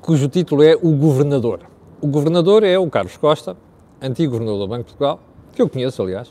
cujo 0.00 0.28
título 0.28 0.62
é 0.62 0.76
O 0.76 0.92
Governador. 0.92 1.60
O 2.00 2.06
governador 2.06 2.62
é 2.62 2.78
o 2.78 2.88
Carlos 2.88 3.16
Costa, 3.16 3.56
antigo 4.00 4.32
governador 4.32 4.60
do 4.60 4.68
Banco 4.68 4.84
de 4.84 4.90
Portugal, 4.90 5.20
que 5.52 5.60
eu 5.60 5.68
conheço, 5.68 6.00
aliás, 6.00 6.28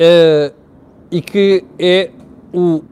uh, 0.00 0.54
e 1.10 1.20
que 1.20 1.64
é 1.78 2.10
o 2.52 2.82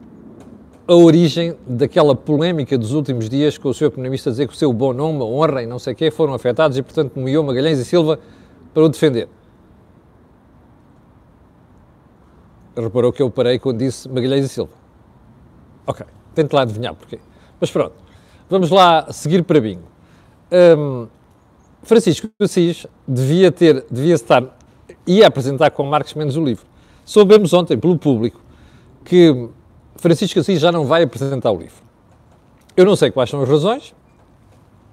a 0.89 0.95
origem 0.95 1.55
daquela 1.67 2.15
polémica 2.15 2.75
dos 2.75 2.93
últimos 2.93 3.29
dias 3.29 3.59
com 3.59 3.69
o 3.69 3.73
Sr. 3.75 3.91
Primeiro-Ministro 3.91 4.31
a 4.31 4.33
dizer 4.33 4.47
que 4.47 4.55
o 4.55 4.57
seu 4.57 4.73
bom 4.73 4.91
nome, 4.91 5.21
honra 5.21 5.61
e 5.61 5.67
não 5.67 5.77
sei 5.77 5.93
o 5.93 5.95
quê 5.95 6.09
foram 6.09 6.33
afetados 6.33 6.79
e, 6.79 6.81
portanto, 6.81 7.15
nomeou 7.15 7.43
Magalhães 7.43 7.77
e 7.77 7.85
Silva 7.85 8.19
para 8.73 8.83
o 8.83 8.89
defender. 8.89 9.29
Reparou 12.75 13.13
que 13.13 13.21
eu 13.21 13.29
parei 13.29 13.59
quando 13.59 13.77
disse 13.77 14.09
Magalhães 14.09 14.45
e 14.45 14.49
Silva. 14.49 14.71
Ok, 15.85 16.03
tente 16.33 16.55
lá 16.55 16.63
adivinhar 16.63 16.95
porquê. 16.95 17.19
Mas 17.61 17.69
pronto, 17.69 17.93
vamos 18.49 18.71
lá 18.71 19.11
seguir 19.11 19.43
para 19.43 19.61
bingo. 19.61 19.83
Um, 20.51 21.07
Francisco 21.83 22.27
Assis 22.41 22.87
devia 23.07 23.51
ter, 23.51 23.85
devia 23.91 24.15
estar, 24.15 24.57
ia 25.05 25.27
apresentar 25.27 25.69
com 25.69 25.83
Marcos 25.83 26.15
Mendes 26.15 26.35
o 26.35 26.43
livro. 26.43 26.65
Soubemos 27.05 27.53
ontem, 27.53 27.77
pelo 27.77 27.95
público, 27.95 28.41
que 29.05 29.49
Francisco 29.99 30.39
Assis 30.39 30.59
já 30.59 30.71
não 30.71 30.85
vai 30.85 31.03
apresentar 31.03 31.51
o 31.51 31.57
livro. 31.57 31.83
Eu 32.75 32.85
não 32.85 32.95
sei 32.95 33.11
quais 33.11 33.29
são 33.29 33.41
as 33.41 33.49
razões, 33.49 33.93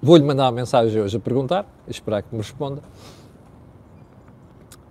vou-lhe 0.01 0.23
mandar 0.23 0.45
uma 0.45 0.51
mensagem 0.51 1.01
hoje 1.01 1.15
a 1.15 1.19
perguntar, 1.19 1.65
a 1.87 1.91
esperar 1.91 2.21
que 2.21 2.29
me 2.31 2.41
responda. 2.41 2.81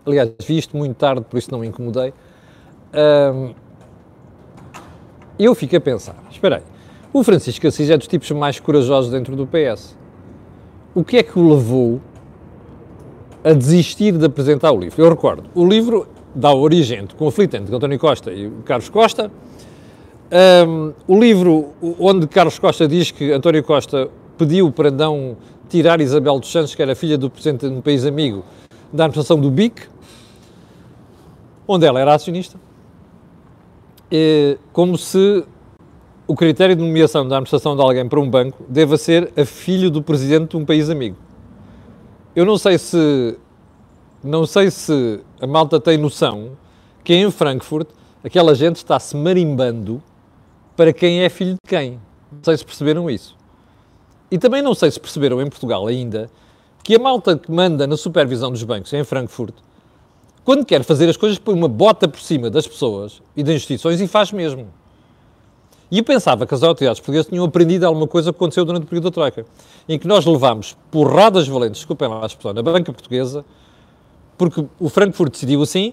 Aliás, 0.06 0.30
vi 0.46 0.56
isto 0.56 0.76
muito 0.76 0.96
tarde, 0.96 1.24
por 1.28 1.36
isso 1.36 1.50
não 1.50 1.58
me 1.58 1.66
incomodei. 1.66 2.14
Um, 3.34 3.54
eu 5.38 5.54
fico 5.54 5.76
a 5.76 5.80
pensar, 5.80 6.16
espera 6.30 6.56
aí, 6.56 6.62
o 7.12 7.22
Francisco 7.22 7.66
Assis 7.66 7.90
é 7.90 7.96
dos 7.96 8.06
tipos 8.06 8.30
mais 8.30 8.58
corajosos 8.58 9.10
dentro 9.10 9.36
do 9.36 9.46
PS. 9.46 9.96
O 10.94 11.04
que 11.04 11.18
é 11.18 11.22
que 11.22 11.38
o 11.38 11.54
levou 11.54 12.00
a 13.44 13.52
desistir 13.52 14.16
de 14.16 14.24
apresentar 14.24 14.72
o 14.72 14.78
livro? 14.78 15.02
Eu 15.02 15.10
recordo, 15.10 15.50
o 15.54 15.66
livro 15.66 16.08
dá 16.34 16.54
origem 16.54 17.00
ao 17.00 17.08
conflito 17.16 17.54
entre 17.54 17.74
António 17.74 17.98
Costa 17.98 18.32
e 18.32 18.50
Carlos 18.64 18.88
Costa. 18.88 19.30
Um, 20.30 20.92
o 21.06 21.20
livro 21.20 21.72
onde 22.00 22.26
Carlos 22.26 22.58
Costa 22.58 22.88
diz 22.88 23.10
que 23.10 23.32
António 23.32 23.62
Costa 23.62 24.10
pediu 24.36 24.72
para 24.72 24.90
não 24.90 25.36
tirar 25.68 26.00
Isabel 26.00 26.38
dos 26.40 26.50
Santos, 26.50 26.74
que 26.74 26.82
era 26.82 26.94
filha 26.94 27.16
do 27.16 27.30
presidente 27.30 27.68
de 27.68 27.74
um 27.74 27.80
país 27.80 28.04
amigo, 28.04 28.44
da 28.92 29.04
administração 29.04 29.38
do 29.38 29.50
BIC, 29.50 29.88
onde 31.68 31.86
ela 31.86 32.00
era 32.00 32.14
acionista 32.14 32.58
é 34.10 34.56
como 34.72 34.96
se 34.96 35.44
o 36.26 36.34
critério 36.34 36.74
de 36.74 36.82
nomeação 36.82 37.26
da 37.26 37.36
administração 37.36 37.76
de 37.76 37.82
alguém 37.82 38.08
para 38.08 38.20
um 38.20 38.28
banco 38.28 38.64
deva 38.68 38.96
ser 38.96 39.32
a 39.36 39.44
filho 39.44 39.90
do 39.90 40.02
presidente 40.02 40.50
de 40.50 40.56
um 40.56 40.64
país 40.64 40.90
amigo. 40.90 41.16
Eu 42.34 42.44
não 42.44 42.58
sei 42.58 42.78
se 42.78 43.38
não 44.22 44.44
sei 44.44 44.70
se 44.70 45.20
a 45.40 45.46
malta 45.46 45.78
tem 45.78 45.96
noção 45.96 46.52
que 47.04 47.14
em 47.14 47.30
Frankfurt 47.30 47.88
aquela 48.24 48.54
gente 48.54 48.76
está-se 48.76 49.16
marimbando 49.16 50.02
para 50.76 50.92
quem 50.92 51.22
é 51.22 51.28
filho 51.28 51.54
de 51.54 51.68
quem. 51.68 52.00
Não 52.30 52.42
sei 52.42 52.56
se 52.56 52.64
perceberam 52.64 53.08
isso. 53.08 53.36
E 54.30 54.38
também 54.38 54.62
não 54.62 54.74
sei 54.74 54.90
se 54.90 55.00
perceberam 55.00 55.40
em 55.40 55.48
Portugal 55.48 55.86
ainda 55.86 56.28
que 56.82 56.94
a 56.94 56.98
malta 56.98 57.36
que 57.36 57.50
manda 57.50 57.86
na 57.86 57.96
supervisão 57.96 58.50
dos 58.50 58.62
bancos 58.62 58.92
em 58.92 59.02
Frankfurt 59.02 59.54
quando 60.46 60.64
quer 60.64 60.84
fazer 60.84 61.08
as 61.08 61.16
coisas, 61.16 61.40
põe 61.40 61.56
uma 61.56 61.66
bota 61.66 62.06
por 62.06 62.20
cima 62.20 62.48
das 62.48 62.68
pessoas 62.68 63.20
e 63.36 63.42
das 63.42 63.56
instituições 63.56 64.00
e 64.00 64.06
faz 64.06 64.30
mesmo. 64.30 64.68
E 65.90 65.98
eu 65.98 66.04
pensava 66.04 66.46
que 66.46 66.54
as 66.54 66.62
autoridades 66.62 67.00
portuguesas 67.00 67.26
tinham 67.26 67.44
aprendido 67.44 67.84
alguma 67.84 68.06
coisa 68.06 68.32
que 68.32 68.36
aconteceu 68.36 68.64
durante 68.64 68.84
o 68.84 68.86
período 68.86 69.06
da 69.06 69.10
Troika, 69.10 69.44
em 69.88 69.98
que 69.98 70.06
nós 70.06 70.24
levámos 70.24 70.76
porradas 70.88 71.48
valentes, 71.48 71.78
desculpem 71.78 72.06
lá 72.06 72.22
a 72.22 72.26
expressão, 72.26 72.52
na 72.52 72.62
banca 72.62 72.92
portuguesa, 72.92 73.44
porque 74.38 74.64
o 74.78 74.88
Frankfurt 74.88 75.32
decidiu 75.32 75.62
assim, 75.62 75.92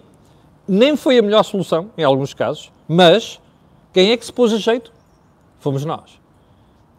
nem 0.68 0.96
foi 0.96 1.18
a 1.18 1.24
melhor 1.24 1.42
solução, 1.42 1.90
em 1.98 2.04
alguns 2.04 2.36
casos, 2.36 2.72
mas 2.88 3.40
quem 3.94 4.12
é 4.12 4.18
que 4.18 4.26
se 4.26 4.34
pôs 4.34 4.52
a 4.52 4.58
jeito? 4.58 4.92
Fomos 5.60 5.86
nós. 5.86 6.20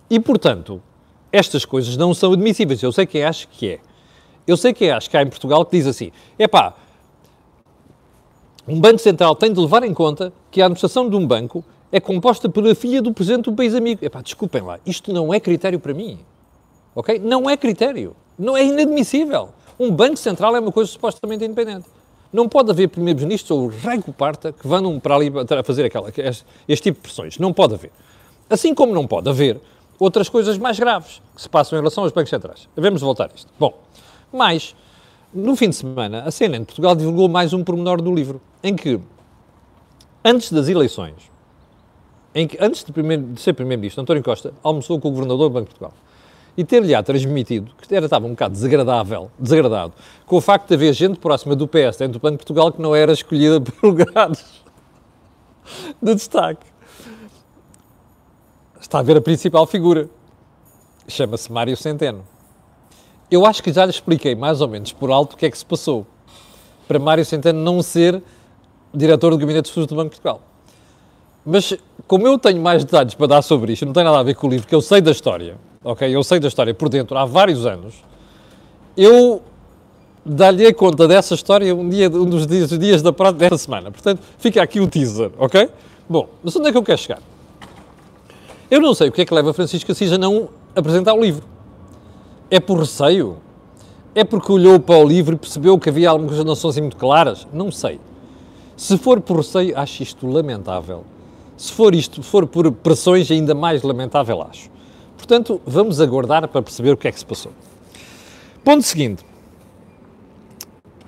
E, 0.08 0.20
portanto, 0.20 0.80
estas 1.32 1.64
coisas 1.64 1.96
não 1.96 2.14
são 2.14 2.32
admissíveis. 2.32 2.82
Eu 2.82 2.92
sei 2.92 3.04
quem 3.04 3.24
acha 3.24 3.46
que 3.50 3.68
é. 3.68 3.80
Eu 4.46 4.56
sei 4.56 4.72
quem 4.72 4.90
acha 4.90 5.10
que 5.10 5.16
há 5.16 5.22
em 5.22 5.28
Portugal 5.28 5.64
que 5.64 5.76
diz 5.76 5.86
assim, 5.86 6.12
é 6.38 6.46
pá, 6.46 6.74
um 8.66 8.80
Banco 8.80 8.98
Central 8.98 9.34
tem 9.34 9.52
de 9.52 9.60
levar 9.60 9.82
em 9.82 9.92
conta 9.92 10.32
que 10.50 10.62
a 10.62 10.66
administração 10.66 11.08
de 11.10 11.16
um 11.16 11.26
banco 11.26 11.64
é 11.90 12.00
composta 12.00 12.48
pela 12.48 12.74
filha 12.74 13.02
do 13.02 13.12
presidente 13.12 13.44
do 13.44 13.52
país 13.52 13.74
amigo. 13.74 14.04
Epá, 14.04 14.22
desculpem 14.22 14.62
lá, 14.62 14.78
isto 14.86 15.12
não 15.12 15.34
é 15.34 15.40
critério 15.40 15.80
para 15.80 15.92
mim. 15.92 16.18
Ok? 16.94 17.18
Não 17.18 17.48
é 17.50 17.56
critério. 17.56 18.14
Não 18.38 18.56
é 18.56 18.64
inadmissível. 18.64 19.50
Um 19.78 19.90
Banco 19.90 20.16
Central 20.16 20.56
é 20.56 20.60
uma 20.60 20.72
coisa 20.72 20.90
supostamente 20.90 21.44
independente. 21.44 21.86
Não 22.34 22.48
pode 22.48 22.68
haver 22.68 22.88
primeiros-ministros 22.88 23.48
ou 23.52 23.68
rego 23.68 24.12
parta 24.12 24.52
que 24.52 24.66
vão 24.66 24.98
para 24.98 25.14
ali 25.14 25.30
a 25.56 25.62
fazer 25.62 25.84
aquela, 25.84 26.08
este, 26.08 26.44
este 26.66 26.82
tipo 26.82 26.96
de 26.96 27.02
pressões. 27.02 27.38
Não 27.38 27.52
pode 27.52 27.74
haver. 27.74 27.92
Assim 28.50 28.74
como 28.74 28.92
não 28.92 29.06
pode 29.06 29.30
haver 29.30 29.60
outras 30.00 30.28
coisas 30.28 30.58
mais 30.58 30.76
graves 30.76 31.22
que 31.32 31.42
se 31.42 31.48
passam 31.48 31.78
em 31.78 31.80
relação 31.80 32.02
aos 32.02 32.12
bancos 32.12 32.30
centrais. 32.30 32.68
Devemos 32.74 33.00
voltar 33.02 33.30
a 33.30 33.34
isto. 33.36 33.48
Bom, 33.56 33.72
mas 34.32 34.74
no 35.32 35.54
fim 35.54 35.68
de 35.68 35.76
semana, 35.76 36.24
a 36.24 36.30
CNN 36.32 36.58
de 36.58 36.66
Portugal 36.66 36.96
divulgou 36.96 37.28
mais 37.28 37.52
um 37.52 37.62
pormenor 37.62 38.02
do 38.02 38.12
livro, 38.12 38.40
em 38.64 38.74
que, 38.74 38.98
antes 40.24 40.50
das 40.50 40.68
eleições, 40.68 41.14
em 42.34 42.48
que, 42.48 42.58
antes 42.60 42.82
de, 42.82 42.90
primeiro, 42.90 43.22
de 43.22 43.40
ser 43.40 43.52
Primeiro-Ministro, 43.52 44.02
António 44.02 44.24
Costa 44.24 44.52
almoçou 44.60 45.00
com 45.00 45.06
o 45.06 45.10
Governador 45.12 45.50
do 45.50 45.52
Banco 45.52 45.68
de 45.68 45.78
Portugal 45.78 46.03
e 46.56 46.64
ter-lhe 46.64 47.00
transmitido 47.02 47.72
que 47.76 47.94
era, 47.94 48.06
estava 48.06 48.26
um 48.26 48.30
bocado 48.30 48.54
desagradável, 48.54 49.30
desagradado, 49.38 49.92
com 50.26 50.36
o 50.36 50.40
facto 50.40 50.68
de 50.68 50.74
haver 50.74 50.92
gente 50.92 51.18
próxima 51.18 51.56
do 51.56 51.66
PS 51.66 51.96
dentro 51.98 52.18
do 52.18 52.20
Banco 52.20 52.32
de 52.32 52.38
Portugal 52.38 52.72
que 52.72 52.80
não 52.80 52.94
era 52.94 53.12
escolhida 53.12 53.60
por 53.60 53.88
lugares 53.88 54.62
de 56.00 56.14
destaque. 56.14 56.66
Está 58.80 58.98
a 58.98 59.02
ver 59.02 59.16
a 59.16 59.20
principal 59.20 59.66
figura. 59.66 60.08
Chama-se 61.08 61.50
Mário 61.50 61.76
Centeno. 61.76 62.24
Eu 63.30 63.44
acho 63.44 63.62
que 63.62 63.72
já 63.72 63.84
lhe 63.84 63.90
expliquei 63.90 64.34
mais 64.34 64.60
ou 64.60 64.68
menos 64.68 64.92
por 64.92 65.10
alto 65.10 65.32
o 65.32 65.36
que 65.36 65.46
é 65.46 65.50
que 65.50 65.58
se 65.58 65.64
passou 65.64 66.06
para 66.86 66.98
Mário 66.98 67.24
Centeno 67.24 67.60
não 67.60 67.82
ser 67.82 68.22
diretor 68.92 69.30
do 69.30 69.38
Gabinete 69.38 69.64
de 69.64 69.68
Estudos 69.68 69.88
do 69.88 69.96
Banco 69.96 70.14
de 70.14 70.20
Portugal. 70.20 70.40
Mas, 71.44 71.76
como 72.06 72.26
eu 72.26 72.38
tenho 72.38 72.60
mais 72.60 72.84
detalhes 72.84 73.14
para 73.14 73.26
dar 73.26 73.42
sobre 73.42 73.72
isto, 73.72 73.84
não 73.84 73.92
tem 73.92 74.04
nada 74.04 74.18
a 74.18 74.22
ver 74.22 74.34
com 74.34 74.46
o 74.46 74.50
livro, 74.50 74.66
que 74.66 74.74
eu 74.74 74.80
sei 74.80 75.00
da 75.00 75.10
história, 75.10 75.56
ok? 75.82 76.14
Eu 76.14 76.22
sei 76.24 76.40
da 76.40 76.48
história 76.48 76.72
por 76.72 76.88
dentro 76.88 77.16
há 77.18 77.24
vários 77.24 77.66
anos, 77.66 77.94
eu 78.96 79.42
dar-lhe 80.24 80.72
conta 80.72 81.06
dessa 81.06 81.34
história 81.34 81.74
um, 81.74 81.88
dia, 81.88 82.08
um 82.08 82.24
dos 82.24 82.46
dias, 82.46 82.70
dias 82.78 83.02
da 83.02 83.12
praia 83.12 83.32
desta 83.32 83.58
semana. 83.58 83.90
Portanto, 83.90 84.20
fica 84.38 84.62
aqui 84.62 84.80
o 84.80 84.88
teaser, 84.88 85.30
ok? 85.38 85.68
Bom, 86.08 86.28
mas 86.42 86.56
onde 86.56 86.68
é 86.68 86.72
que 86.72 86.78
eu 86.78 86.82
quero 86.82 86.98
chegar? 86.98 87.20
Eu 88.70 88.80
não 88.80 88.94
sei 88.94 89.08
o 89.08 89.12
que 89.12 89.20
é 89.20 89.24
que 89.24 89.34
leva 89.34 89.52
Francisco 89.52 89.92
Assis 89.92 90.12
a 90.12 90.18
não 90.18 90.48
apresentar 90.74 91.14
o 91.14 91.20
livro. 91.20 91.44
É 92.50 92.58
por 92.58 92.78
receio? 92.78 93.36
É 94.14 94.24
porque 94.24 94.50
olhou 94.50 94.80
para 94.80 94.96
o 94.96 95.06
livro 95.06 95.34
e 95.34 95.38
percebeu 95.38 95.78
que 95.78 95.88
havia 95.88 96.08
algumas 96.08 96.58
são 96.58 96.70
assim 96.70 96.80
muito 96.80 96.96
claras? 96.96 97.46
Não 97.52 97.70
sei. 97.70 98.00
Se 98.76 98.96
for 98.96 99.20
por 99.20 99.38
receio, 99.38 99.78
acho 99.78 100.02
isto 100.02 100.26
lamentável. 100.26 101.04
Se 101.56 101.72
for 101.72 101.94
isto, 101.94 102.22
for 102.22 102.46
por 102.46 102.70
pressões, 102.72 103.30
ainda 103.30 103.54
mais 103.54 103.82
lamentável 103.82 104.42
acho. 104.42 104.70
Portanto, 105.16 105.60
vamos 105.64 106.00
aguardar 106.00 106.46
para 106.48 106.62
perceber 106.62 106.92
o 106.92 106.96
que 106.96 107.08
é 107.08 107.12
que 107.12 107.18
se 107.18 107.24
passou. 107.24 107.52
Ponto 108.62 108.82
seguinte. 108.82 109.24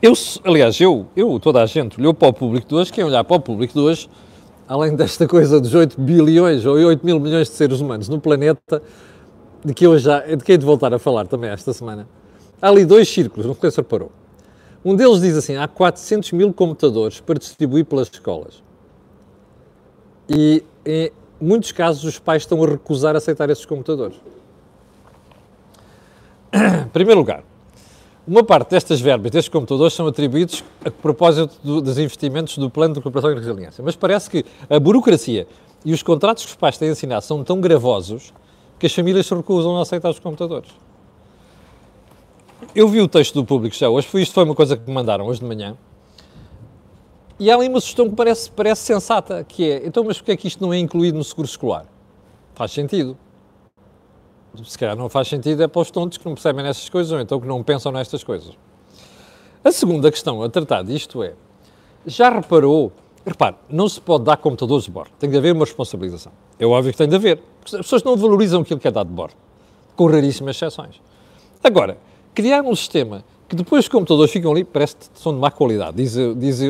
Eu, 0.00 0.12
aliás, 0.44 0.80
eu, 0.80 1.06
eu, 1.16 1.40
toda 1.40 1.62
a 1.62 1.66
gente 1.66 1.98
olhou 1.98 2.14
para 2.14 2.28
o 2.28 2.32
público 2.32 2.68
de 2.68 2.74
hoje, 2.74 2.92
quem 2.92 3.02
olhar 3.02 3.24
para 3.24 3.36
o 3.36 3.40
público 3.40 3.72
de 3.72 3.80
hoje, 3.80 4.08
além 4.68 4.94
desta 4.94 5.26
coisa 5.26 5.60
dos 5.60 5.74
8 5.74 6.00
bilhões 6.00 6.64
ou 6.64 6.76
8 6.76 7.04
mil 7.04 7.18
milhões 7.18 7.48
de 7.48 7.54
seres 7.54 7.80
humanos 7.80 8.08
no 8.08 8.20
planeta, 8.20 8.82
de 9.64 9.74
que 9.74 9.86
eu 9.86 9.98
já, 9.98 10.20
de 10.20 10.44
que 10.44 10.52
hei 10.52 10.58
de 10.58 10.64
voltar 10.64 10.92
a 10.94 10.98
falar 10.98 11.26
também 11.26 11.50
esta 11.50 11.72
semana, 11.72 12.06
há 12.60 12.68
ali 12.68 12.84
dois 12.84 13.08
círculos, 13.08 13.46
não 13.46 13.54
sei 13.54 13.70
se 13.70 13.78
reparou. 13.78 14.12
Um 14.84 14.94
deles 14.94 15.20
diz 15.20 15.36
assim, 15.36 15.56
há 15.56 15.66
400 15.66 16.30
mil 16.32 16.52
computadores 16.52 17.20
para 17.20 17.38
distribuir 17.38 17.84
pelas 17.84 18.08
escolas. 18.08 18.62
E 20.28 20.62
em 20.84 21.10
muitos 21.40 21.72
casos 21.72 22.04
os 22.04 22.18
pais 22.18 22.42
estão 22.42 22.62
a 22.62 22.66
recusar 22.66 23.14
aceitar 23.16 23.50
esses 23.50 23.64
computadores. 23.64 24.16
Em 26.52 26.88
primeiro 26.88 27.20
lugar, 27.20 27.44
uma 28.26 28.42
parte 28.42 28.70
destas 28.70 29.00
verbas, 29.00 29.30
destes 29.30 29.48
computadores, 29.48 29.92
são 29.92 30.06
atribuídos 30.06 30.64
a 30.84 30.90
propósito 30.90 31.54
do, 31.62 31.80
dos 31.80 31.98
investimentos 31.98 32.58
do 32.58 32.68
Plano 32.68 32.94
de 32.94 33.00
Recuperação 33.00 33.30
e 33.30 33.34
Resiliência. 33.34 33.84
Mas 33.84 33.94
parece 33.94 34.28
que 34.28 34.44
a 34.68 34.80
burocracia 34.80 35.46
e 35.84 35.92
os 35.92 36.02
contratos 36.02 36.44
que 36.44 36.50
os 36.50 36.56
pais 36.56 36.76
têm 36.76 36.90
assinado 36.90 37.24
são 37.24 37.44
tão 37.44 37.60
gravosos 37.60 38.32
que 38.78 38.86
as 38.86 38.92
famílias 38.92 39.26
se 39.26 39.34
recusam 39.34 39.78
a 39.78 39.82
aceitar 39.82 40.10
os 40.10 40.18
computadores. 40.18 40.70
Eu 42.74 42.88
vi 42.88 43.00
o 43.00 43.08
texto 43.08 43.34
do 43.34 43.44
público 43.44 43.76
já 43.76 43.88
hoje, 43.88 44.08
isto 44.14 44.34
foi 44.34 44.44
uma 44.44 44.54
coisa 44.54 44.76
que 44.76 44.86
me 44.88 44.92
mandaram 44.92 45.26
hoje 45.26 45.40
de 45.40 45.46
manhã, 45.46 45.76
e 47.38 47.50
há 47.50 47.54
ali 47.54 47.68
uma 47.68 47.80
sugestão 47.80 48.08
que 48.08 48.16
parece, 48.16 48.50
parece 48.50 48.82
sensata, 48.82 49.44
que 49.44 49.70
é, 49.70 49.86
então, 49.86 50.04
mas 50.04 50.18
porquê 50.18 50.32
é 50.32 50.36
que 50.36 50.48
isto 50.48 50.62
não 50.62 50.72
é 50.72 50.78
incluído 50.78 51.18
no 51.18 51.24
seguro 51.24 51.46
escolar? 51.46 51.86
Faz 52.54 52.72
sentido. 52.72 53.16
Se 54.64 54.78
calhar 54.78 54.96
não 54.96 55.08
faz 55.08 55.28
sentido 55.28 55.62
é 55.62 55.68
para 55.68 55.82
os 55.82 55.90
tontos 55.90 56.16
que 56.16 56.24
não 56.24 56.34
percebem 56.34 56.64
nestas 56.64 56.88
coisas, 56.88 57.12
ou 57.12 57.20
então 57.20 57.40
que 57.40 57.46
não 57.46 57.62
pensam 57.62 57.92
nestas 57.92 58.24
coisas. 58.24 58.56
A 59.62 59.70
segunda 59.70 60.10
questão 60.10 60.42
a 60.42 60.48
tratar 60.48 60.82
disto 60.82 61.22
é, 61.22 61.34
já 62.06 62.30
reparou 62.30 62.92
Repare, 63.26 63.56
não 63.68 63.88
se 63.88 64.00
pode 64.00 64.22
dar 64.22 64.36
computadores 64.36 64.84
de 64.84 64.90
bordo. 64.92 65.10
Tem 65.18 65.28
de 65.28 65.36
haver 65.36 65.52
uma 65.52 65.64
responsabilização. 65.64 66.30
É 66.60 66.64
óbvio 66.64 66.92
que 66.92 66.98
tem 66.98 67.08
de 67.08 67.16
haver. 67.16 67.42
Porque 67.58 67.74
as 67.74 67.82
pessoas 67.82 68.04
não 68.04 68.16
valorizam 68.16 68.60
aquilo 68.60 68.78
que 68.78 68.86
é 68.86 68.90
dado 68.90 69.08
de 69.08 69.14
bordo. 69.14 69.34
Com 69.96 70.06
raríssimas 70.06 70.54
exceções. 70.54 71.02
Agora, 71.62 71.98
criar 72.32 72.62
um 72.62 72.76
sistema 72.76 73.24
que 73.48 73.54
depois 73.54 73.84
os 73.84 73.88
computadores 73.88 74.32
ficam 74.32 74.50
ali, 74.50 74.64
parece 74.64 74.96
que 74.96 75.06
são 75.14 75.32
de 75.32 75.38
má 75.38 75.50
qualidade. 75.50 75.96
Diz, 75.96 76.16
diz 76.36 76.60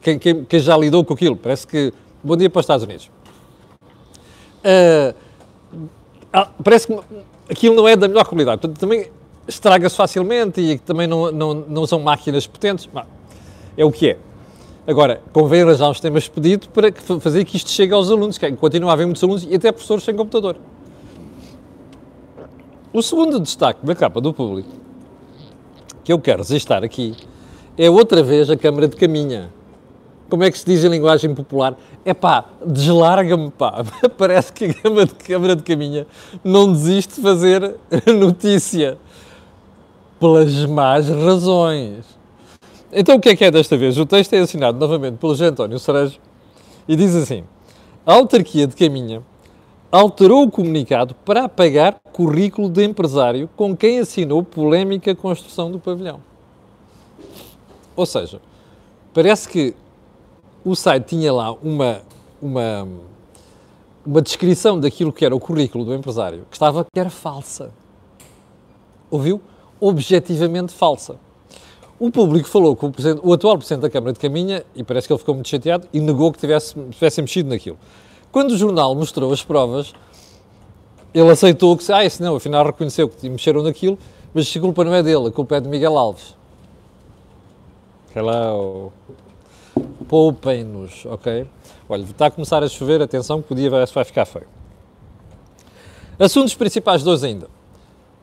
quem, 0.00 0.18
quem, 0.18 0.44
quem, 0.44 0.60
já 0.60 0.76
lidou 0.76 1.04
com 1.04 1.14
aquilo, 1.14 1.36
parece 1.36 1.66
que. 1.66 1.92
Bom 2.22 2.36
dia 2.36 2.48
para 2.48 2.60
os 2.60 2.64
Estados 2.64 2.84
Unidos. 2.84 3.10
Uh, 4.64 5.14
parece 6.62 6.86
que 6.86 6.98
aquilo 7.50 7.74
não 7.74 7.86
é 7.86 7.94
da 7.94 8.08
melhor 8.08 8.24
qualidade. 8.24 8.62
Portanto, 8.62 8.78
também 8.78 9.10
estraga-se 9.46 9.94
facilmente 9.94 10.60
e 10.60 10.78
também 10.78 11.06
não, 11.06 11.30
não, 11.30 11.54
não 11.54 11.86
são 11.86 12.00
máquinas 12.00 12.46
potentes. 12.46 12.88
É 13.76 13.84
o 13.84 13.92
que 13.92 14.10
é. 14.10 14.18
Agora, 14.86 15.20
convém 15.32 15.62
arranjar 15.62 15.90
uns 15.90 16.00
temas 16.00 16.24
expedito 16.24 16.68
para 16.70 16.92
fazer 17.20 17.44
que 17.44 17.56
isto 17.56 17.70
chegue 17.70 17.92
aos 17.92 18.10
alunos, 18.10 18.38
que 18.38 18.50
continua 18.52 18.90
a 18.90 18.92
haver 18.94 19.04
muitos 19.04 19.22
alunos 19.22 19.46
e 19.48 19.54
até 19.54 19.72
professores 19.72 20.04
sem 20.04 20.14
computador. 20.14 20.56
O 22.92 23.02
segundo 23.02 23.40
destaque 23.40 23.84
da 23.84 23.94
capa 23.94 24.20
do 24.20 24.32
público, 24.32 24.68
que 26.04 26.12
eu 26.12 26.18
quero 26.18 26.42
registrar 26.42 26.84
aqui, 26.84 27.16
é 27.76 27.88
outra 27.88 28.22
vez 28.22 28.50
a 28.50 28.56
Câmara 28.56 28.86
de 28.86 28.94
Caminha. 28.94 29.50
Como 30.28 30.44
é 30.44 30.50
que 30.50 30.58
se 30.58 30.66
diz 30.66 30.84
em 30.84 30.88
linguagem 30.88 31.34
popular? 31.34 31.76
É 32.04 32.12
pá, 32.12 32.44
deslarga-me, 32.64 33.50
pá. 33.50 33.84
Parece 34.16 34.52
que 34.52 34.66
a 34.66 34.74
Câmara 34.74 35.06
de, 35.06 35.14
Câmara 35.14 35.56
de 35.56 35.62
Caminha 35.62 36.06
não 36.42 36.72
desiste 36.72 37.16
de 37.16 37.22
fazer 37.22 37.76
notícia. 38.18 38.98
Pelas 40.20 40.64
más 40.66 41.08
razões. 41.08 42.04
Então 42.92 43.16
o 43.16 43.20
que 43.20 43.30
é 43.30 43.36
que 43.36 43.44
é 43.44 43.50
desta 43.50 43.76
vez? 43.76 43.98
O 43.98 44.06
texto 44.06 44.32
é 44.34 44.38
assinado 44.38 44.78
novamente 44.78 45.16
pelo 45.16 45.34
José 45.34 45.46
António 45.46 45.78
Cerejo 45.78 46.18
e 46.88 46.96
diz 46.96 47.14
assim: 47.14 47.44
A 48.06 48.14
autarquia 48.14 48.66
de 48.66 48.76
Caminha 48.76 49.22
alterou 49.94 50.42
o 50.42 50.50
comunicado 50.50 51.14
para 51.24 51.44
apagar 51.44 52.00
currículo 52.12 52.68
de 52.68 52.84
empresário 52.84 53.48
com 53.54 53.76
quem 53.76 54.00
assinou 54.00 54.42
polémica 54.42 55.14
construção 55.14 55.70
do 55.70 55.78
pavilhão. 55.78 56.20
Ou 57.94 58.04
seja, 58.04 58.40
parece 59.12 59.48
que 59.48 59.72
o 60.64 60.74
site 60.74 61.04
tinha 61.04 61.32
lá 61.32 61.52
uma, 61.52 62.02
uma, 62.42 62.88
uma 64.04 64.20
descrição 64.20 64.80
daquilo 64.80 65.12
que 65.12 65.24
era 65.24 65.36
o 65.36 65.38
currículo 65.38 65.84
do 65.84 65.94
empresário 65.94 66.44
que 66.50 66.56
estava 66.56 66.84
que 66.84 66.98
era 66.98 67.10
falsa. 67.10 67.70
Ouviu? 69.08 69.40
Objetivamente 69.78 70.72
falsa. 70.72 71.20
O 72.00 72.10
público 72.10 72.48
falou 72.48 72.74
com 72.74 72.88
o, 72.88 72.92
o, 73.22 73.32
atual 73.32 73.56
Presidente 73.56 73.82
da 73.82 73.90
Câmara 73.90 74.12
de 74.12 74.18
Caminha 74.18 74.64
e 74.74 74.82
parece 74.82 75.06
que 75.06 75.12
ele 75.12 75.20
ficou 75.20 75.36
muito 75.36 75.48
chateado 75.48 75.86
e 75.92 76.00
negou 76.00 76.32
que 76.32 76.38
tivesse, 76.40 76.74
tivesse 76.90 77.22
mexido 77.22 77.50
naquilo. 77.50 77.78
Quando 78.34 78.50
o 78.50 78.56
jornal 78.56 78.96
mostrou 78.96 79.32
as 79.32 79.44
provas, 79.44 79.94
ele 81.14 81.30
aceitou 81.30 81.76
que, 81.76 81.92
ah, 81.92 82.04
esse 82.04 82.20
não, 82.20 82.34
afinal 82.34 82.66
reconheceu 82.66 83.08
que 83.08 83.30
mexeram 83.30 83.62
naquilo, 83.62 83.96
mas 84.34 84.52
a 84.56 84.60
culpa 84.60 84.82
não 84.82 84.92
é 84.92 85.04
dele, 85.04 85.28
a 85.28 85.30
culpa 85.30 85.54
é 85.54 85.60
de 85.60 85.68
Miguel 85.68 85.96
Alves. 85.96 86.34
Hello. 88.12 88.92
Poupem-nos, 90.08 91.06
ok? 91.06 91.46
Olha, 91.88 92.02
está 92.02 92.26
a 92.26 92.30
começar 92.32 92.60
a 92.64 92.68
chover, 92.68 93.00
atenção, 93.00 93.40
que 93.40 93.52
o 93.52 93.54
dia 93.54 93.70
vai, 93.70 93.86
vai 93.86 94.04
ficar 94.04 94.24
feio. 94.24 94.48
Assuntos 96.18 96.56
principais 96.56 97.04
de 97.04 97.08
hoje 97.08 97.28
ainda. 97.28 97.48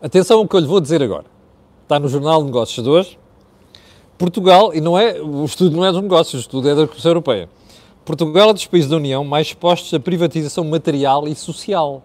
Atenção 0.02 0.40
ao 0.40 0.46
que 0.46 0.54
eu 0.58 0.60
lhe 0.60 0.68
vou 0.68 0.82
dizer 0.82 1.02
agora. 1.02 1.28
Está 1.84 1.98
no 1.98 2.10
Jornal 2.10 2.42
de 2.42 2.48
Negócios 2.48 2.84
de 2.84 2.90
hoje, 2.90 3.18
Portugal, 4.18 4.74
e 4.74 4.82
não 4.82 5.00
é, 5.00 5.22
o 5.22 5.46
estudo 5.46 5.74
não 5.74 5.86
é 5.86 5.92
dos 5.94 6.02
negócios, 6.02 6.34
o 6.34 6.40
estudo 6.42 6.68
é 6.68 6.76
da 6.76 6.86
Comissão 6.86 7.12
Europeia. 7.12 7.48
Portugal 8.12 8.50
é 8.50 8.54
dos 8.54 8.66
países 8.66 8.90
da 8.90 8.98
União 8.98 9.24
mais 9.24 9.48
expostos 9.48 9.94
à 9.94 10.00
privatização 10.00 10.66
material 10.66 11.30
e 11.30 11.34
social. 11.34 12.04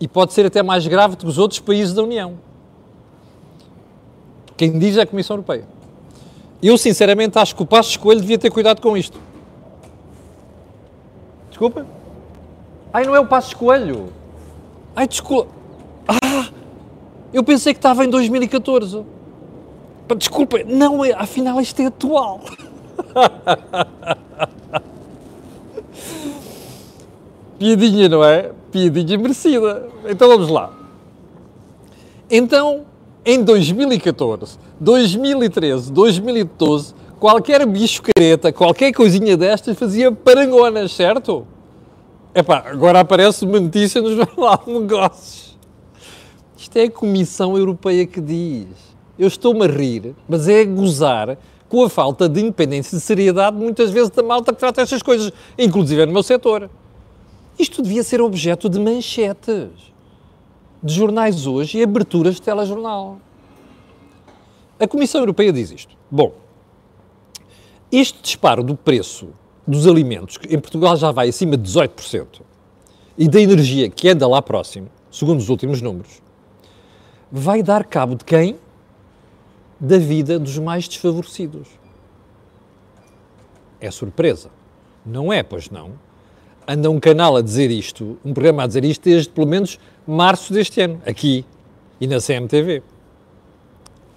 E 0.00 0.08
pode 0.08 0.32
ser 0.32 0.46
até 0.46 0.64
mais 0.64 0.84
grave 0.84 1.14
do 1.14 1.20
que 1.20 1.28
os 1.28 1.38
outros 1.38 1.60
países 1.60 1.94
da 1.94 2.02
União. 2.02 2.34
Quem 4.56 4.76
diz 4.76 4.96
é 4.96 5.02
a 5.02 5.06
Comissão 5.06 5.36
Europeia. 5.36 5.64
Eu, 6.60 6.76
sinceramente, 6.76 7.38
acho 7.38 7.54
que 7.54 7.62
o 7.62 7.66
Passo 7.66 7.90
Escolho 7.90 8.20
devia 8.20 8.36
ter 8.36 8.50
cuidado 8.50 8.82
com 8.82 8.96
isto. 8.96 9.16
Desculpa? 11.50 11.86
Ai, 12.92 13.04
não 13.04 13.14
é 13.14 13.20
o 13.20 13.28
Passo 13.28 13.50
Escolho. 13.50 14.12
Ai, 14.96 15.06
desculpa. 15.06 15.52
Ah! 16.08 16.48
Eu 17.32 17.44
pensei 17.44 17.72
que 17.72 17.78
estava 17.78 18.04
em 18.04 18.10
2014. 18.10 19.04
Desculpa, 20.18 20.64
não, 20.64 21.04
é, 21.04 21.12
afinal 21.12 21.60
isto 21.60 21.80
é 21.80 21.86
atual. 21.86 22.40
Piadinha, 27.58 28.08
não 28.08 28.24
é? 28.24 28.52
Piadinha 28.70 29.18
merecida. 29.18 29.88
Então 30.08 30.28
vamos 30.28 30.48
lá. 30.48 30.72
Então, 32.30 32.84
em 33.24 33.42
2014, 33.42 34.58
2013, 34.80 35.92
2012, 35.92 36.94
qualquer 37.18 37.66
bicho 37.66 38.02
careta, 38.02 38.52
qualquer 38.52 38.92
coisinha 38.92 39.36
destas 39.36 39.78
fazia 39.78 40.10
parangonas, 40.12 40.92
certo? 40.92 41.46
Epá, 42.34 42.64
agora 42.66 43.00
aparece 43.00 43.44
uma 43.44 43.58
notícia 43.58 44.02
no 44.02 44.14
Jornal 44.14 44.62
de 44.66 44.72
Negócios. 44.72 45.56
Isto 46.56 46.76
é 46.76 46.84
a 46.84 46.90
Comissão 46.90 47.56
Europeia 47.56 48.06
que 48.06 48.20
diz 48.20 48.66
eu 49.18 49.28
estou-me 49.28 49.64
a 49.64 49.68
rir, 49.68 50.14
mas 50.28 50.46
é 50.48 50.60
a 50.60 50.64
gozar 50.64 51.38
com 51.68 51.82
a 51.84 51.88
falta 51.88 52.28
de 52.28 52.40
independência 52.40 52.94
e 52.94 52.98
de 52.98 53.04
seriedade, 53.04 53.56
muitas 53.56 53.90
vezes, 53.90 54.10
da 54.10 54.22
malta 54.22 54.52
que 54.52 54.58
trata 54.58 54.82
estas 54.82 55.02
coisas, 55.02 55.32
inclusive 55.58 56.04
no 56.06 56.12
meu 56.12 56.22
setor. 56.22 56.70
Isto 57.58 57.82
devia 57.82 58.02
ser 58.02 58.20
objeto 58.20 58.68
de 58.68 58.78
manchetes, 58.78 59.70
de 60.82 60.94
jornais 60.94 61.46
hoje 61.46 61.78
e 61.78 61.82
aberturas 61.82 62.36
de 62.36 62.42
telejornal. 62.42 63.18
A 64.78 64.86
Comissão 64.86 65.20
Europeia 65.20 65.52
diz 65.52 65.70
isto. 65.70 65.96
Bom, 66.10 66.34
este 67.90 68.20
disparo 68.20 68.62
do 68.62 68.76
preço 68.76 69.28
dos 69.66 69.86
alimentos, 69.86 70.36
que 70.36 70.54
em 70.54 70.60
Portugal 70.60 70.96
já 70.96 71.10
vai 71.10 71.28
acima 71.28 71.56
de 71.56 71.68
18%, 71.70 72.42
e 73.18 73.26
da 73.28 73.40
energia, 73.40 73.88
que 73.88 74.08
anda 74.08 74.28
lá 74.28 74.42
próximo, 74.42 74.88
segundo 75.10 75.38
os 75.38 75.48
últimos 75.48 75.80
números, 75.80 76.20
vai 77.32 77.62
dar 77.62 77.84
cabo 77.84 78.14
de 78.14 78.24
quem? 78.24 78.58
da 79.78 79.98
vida 79.98 80.38
dos 80.38 80.58
mais 80.58 80.88
desfavorecidos. 80.88 81.68
É 83.80 83.90
surpresa. 83.90 84.50
Não 85.04 85.32
é, 85.32 85.42
pois 85.42 85.70
não. 85.70 85.92
Anda 86.68 86.90
um 86.90 86.98
canal 86.98 87.36
a 87.36 87.42
dizer 87.42 87.70
isto, 87.70 88.18
um 88.24 88.34
programa 88.34 88.64
a 88.64 88.66
dizer 88.66 88.84
isto 88.84 89.04
desde 89.04 89.28
pelo 89.28 89.46
menos 89.46 89.78
março 90.06 90.52
deste 90.52 90.80
ano, 90.80 91.00
aqui 91.06 91.44
e 92.00 92.06
na 92.06 92.20
CMTV. 92.20 92.82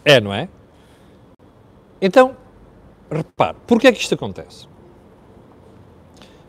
É, 0.04 0.20
não 0.20 0.34
é? 0.34 0.50
Então, 2.02 2.36
repare, 3.12 3.58
porquê 3.68 3.88
é 3.88 3.92
que 3.92 4.02
isto 4.02 4.16
acontece? 4.16 4.68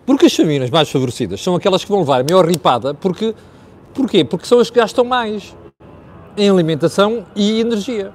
Porque 0.07 0.27
as 0.27 0.35
famílias 0.35 0.71
mais 0.71 0.91
favorecidas 0.91 1.41
são 1.43 1.55
aquelas 1.55 1.85
que 1.85 1.91
vão 1.91 2.01
levar 2.01 2.21
a 2.21 2.25
maior 2.25 2.47
ripada, 2.47 2.95
porque, 2.95 3.35
porquê? 3.95 4.25
Porque 4.25 4.47
são 4.47 4.59
as 4.59 4.71
que 4.71 4.79
gastam 4.79 5.05
mais 5.05 5.55
em 6.37 6.49
alimentação 6.49 7.27
e 7.37 7.61
energia 7.61 8.13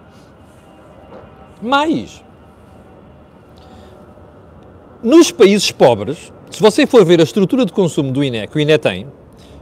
mais. 1.62 2.24
Nos 5.04 5.32
países 5.32 5.72
pobres, 5.72 6.32
se 6.50 6.62
você 6.62 6.86
for 6.86 7.04
ver 7.04 7.20
a 7.20 7.24
estrutura 7.24 7.66
de 7.66 7.74
consumo 7.74 8.12
do 8.12 8.24
INE, 8.24 8.48
que 8.48 8.58
o 8.58 8.60
INE 8.60 8.78
tem, 8.78 9.08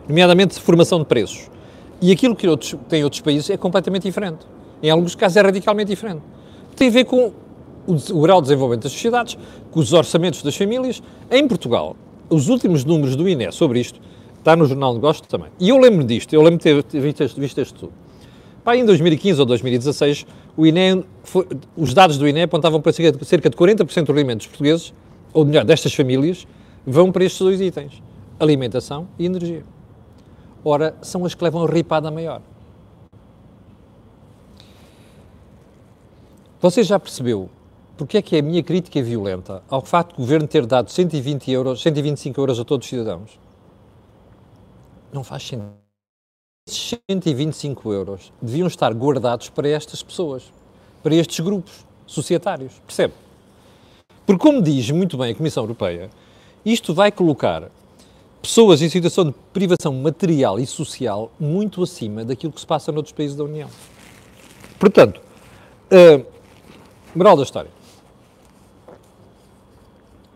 nomeadamente 0.07 0.59
formação 0.59 0.99
de 0.99 1.05
preços, 1.05 1.49
e 2.01 2.11
aquilo 2.11 2.35
que 2.35 2.47
outros, 2.47 2.75
tem 2.89 3.03
outros 3.03 3.21
países 3.21 3.49
é 3.49 3.57
completamente 3.57 4.03
diferente. 4.03 4.45
Em 4.81 4.89
alguns 4.89 5.15
casos 5.15 5.37
é 5.37 5.41
radicalmente 5.41 5.89
diferente. 5.89 6.21
Tem 6.75 6.89
a 6.89 6.91
ver 6.91 7.05
com 7.05 7.31
o, 7.87 7.95
o 8.11 8.21
grau 8.21 8.41
de 8.41 8.47
desenvolvimento 8.47 8.83
das 8.83 8.91
sociedades, 8.91 9.37
com 9.71 9.79
os 9.79 9.93
orçamentos 9.93 10.43
das 10.43 10.55
famílias. 10.55 11.01
Em 11.31 11.47
Portugal, 11.47 11.95
os 12.29 12.49
últimos 12.49 12.83
números 12.83 13.15
do 13.15 13.27
INE 13.27 13.51
sobre 13.51 13.79
isto, 13.79 13.99
está 14.37 14.55
no 14.55 14.65
Jornal 14.65 14.91
de 14.91 14.95
Negócios 14.97 15.25
também. 15.27 15.49
E 15.59 15.69
eu 15.69 15.77
lembro 15.77 16.03
disto, 16.03 16.33
eu 16.33 16.41
lembro 16.41 16.57
de 16.57 16.83
ter 16.83 16.99
visto 16.99 17.23
este, 17.23 17.39
visto 17.39 17.57
este 17.59 17.73
estudo. 17.75 17.93
Pá, 18.63 18.75
em 18.75 18.85
2015 18.85 19.39
ou 19.39 19.45
2016, 19.45 20.25
o 20.55 20.65
INE, 20.65 21.05
foi, 21.23 21.47
os 21.75 21.93
dados 21.93 22.17
do 22.17 22.27
INE 22.27 22.43
apontavam 22.43 22.81
para 22.81 22.91
cerca 22.91 23.49
de 23.49 23.55
40% 23.55 23.85
dos 24.05 24.09
alimentos 24.09 24.47
portugueses, 24.47 24.93
ou 25.33 25.45
melhor, 25.45 25.63
destas 25.65 25.93
famílias, 25.93 26.45
vão 26.85 27.11
para 27.11 27.23
estes 27.23 27.39
dois 27.39 27.61
itens: 27.61 28.01
alimentação 28.39 29.07
e 29.17 29.25
energia. 29.25 29.63
Ora, 30.63 30.95
são 31.01 31.25
as 31.25 31.35
que 31.35 31.43
levam 31.43 31.63
a 31.63 31.67
ripada 31.67 32.09
maior. 32.09 32.41
Você 36.61 36.81
já 36.83 36.97
percebeu 36.97 37.49
porque 37.97 38.17
é 38.17 38.21
que 38.21 38.35
é 38.35 38.39
a 38.39 38.41
minha 38.41 38.63
crítica 38.63 38.99
é 38.99 39.01
violenta 39.01 39.61
ao 39.69 39.81
facto 39.81 40.15
de 40.15 40.15
o 40.15 40.17
governo 40.25 40.47
ter 40.47 40.65
dado 40.65 40.89
120 40.89 41.51
euros, 41.51 41.81
125 41.81 42.41
euros 42.41 42.59
a 42.59 42.65
todos 42.65 42.85
os 42.85 42.89
cidadãos? 42.89 43.39
Não 45.11 45.23
faz 45.23 45.43
sentido. 45.43 45.73
Esses 46.67 46.97
125 47.09 47.93
euros 47.93 48.31
deviam 48.41 48.67
estar 48.67 48.93
guardados 48.93 49.49
para 49.49 49.67
estas 49.67 50.01
pessoas, 50.01 50.51
para 51.03 51.13
estes 51.13 51.39
grupos 51.41 51.85
societários. 52.05 52.73
Percebe? 52.87 53.13
Porque, 54.25 54.41
como 54.41 54.61
diz 54.61 54.89
muito 54.89 55.17
bem 55.17 55.33
a 55.33 55.35
Comissão 55.35 55.63
Europeia, 55.63 56.09
isto 56.65 56.93
vai 56.93 57.12
colocar 57.12 57.69
pessoas 58.41 58.82
em 58.82 58.89
situação 58.89 59.26
de 59.26 59.36
privação 59.54 59.93
material 59.93 60.60
e 60.60 60.65
social 60.65 61.32
muito 61.39 61.82
acima 61.82 62.26
daquilo 62.26 62.52
que 62.52 62.60
se 62.60 62.67
passa 62.67 62.91
noutros 62.91 63.13
países 63.13 63.36
da 63.36 63.43
União. 63.43 63.69
Portanto, 64.80 65.21
uh, 65.91 66.26
moral 67.15 67.38
da 67.38 67.43
história. 67.43 67.71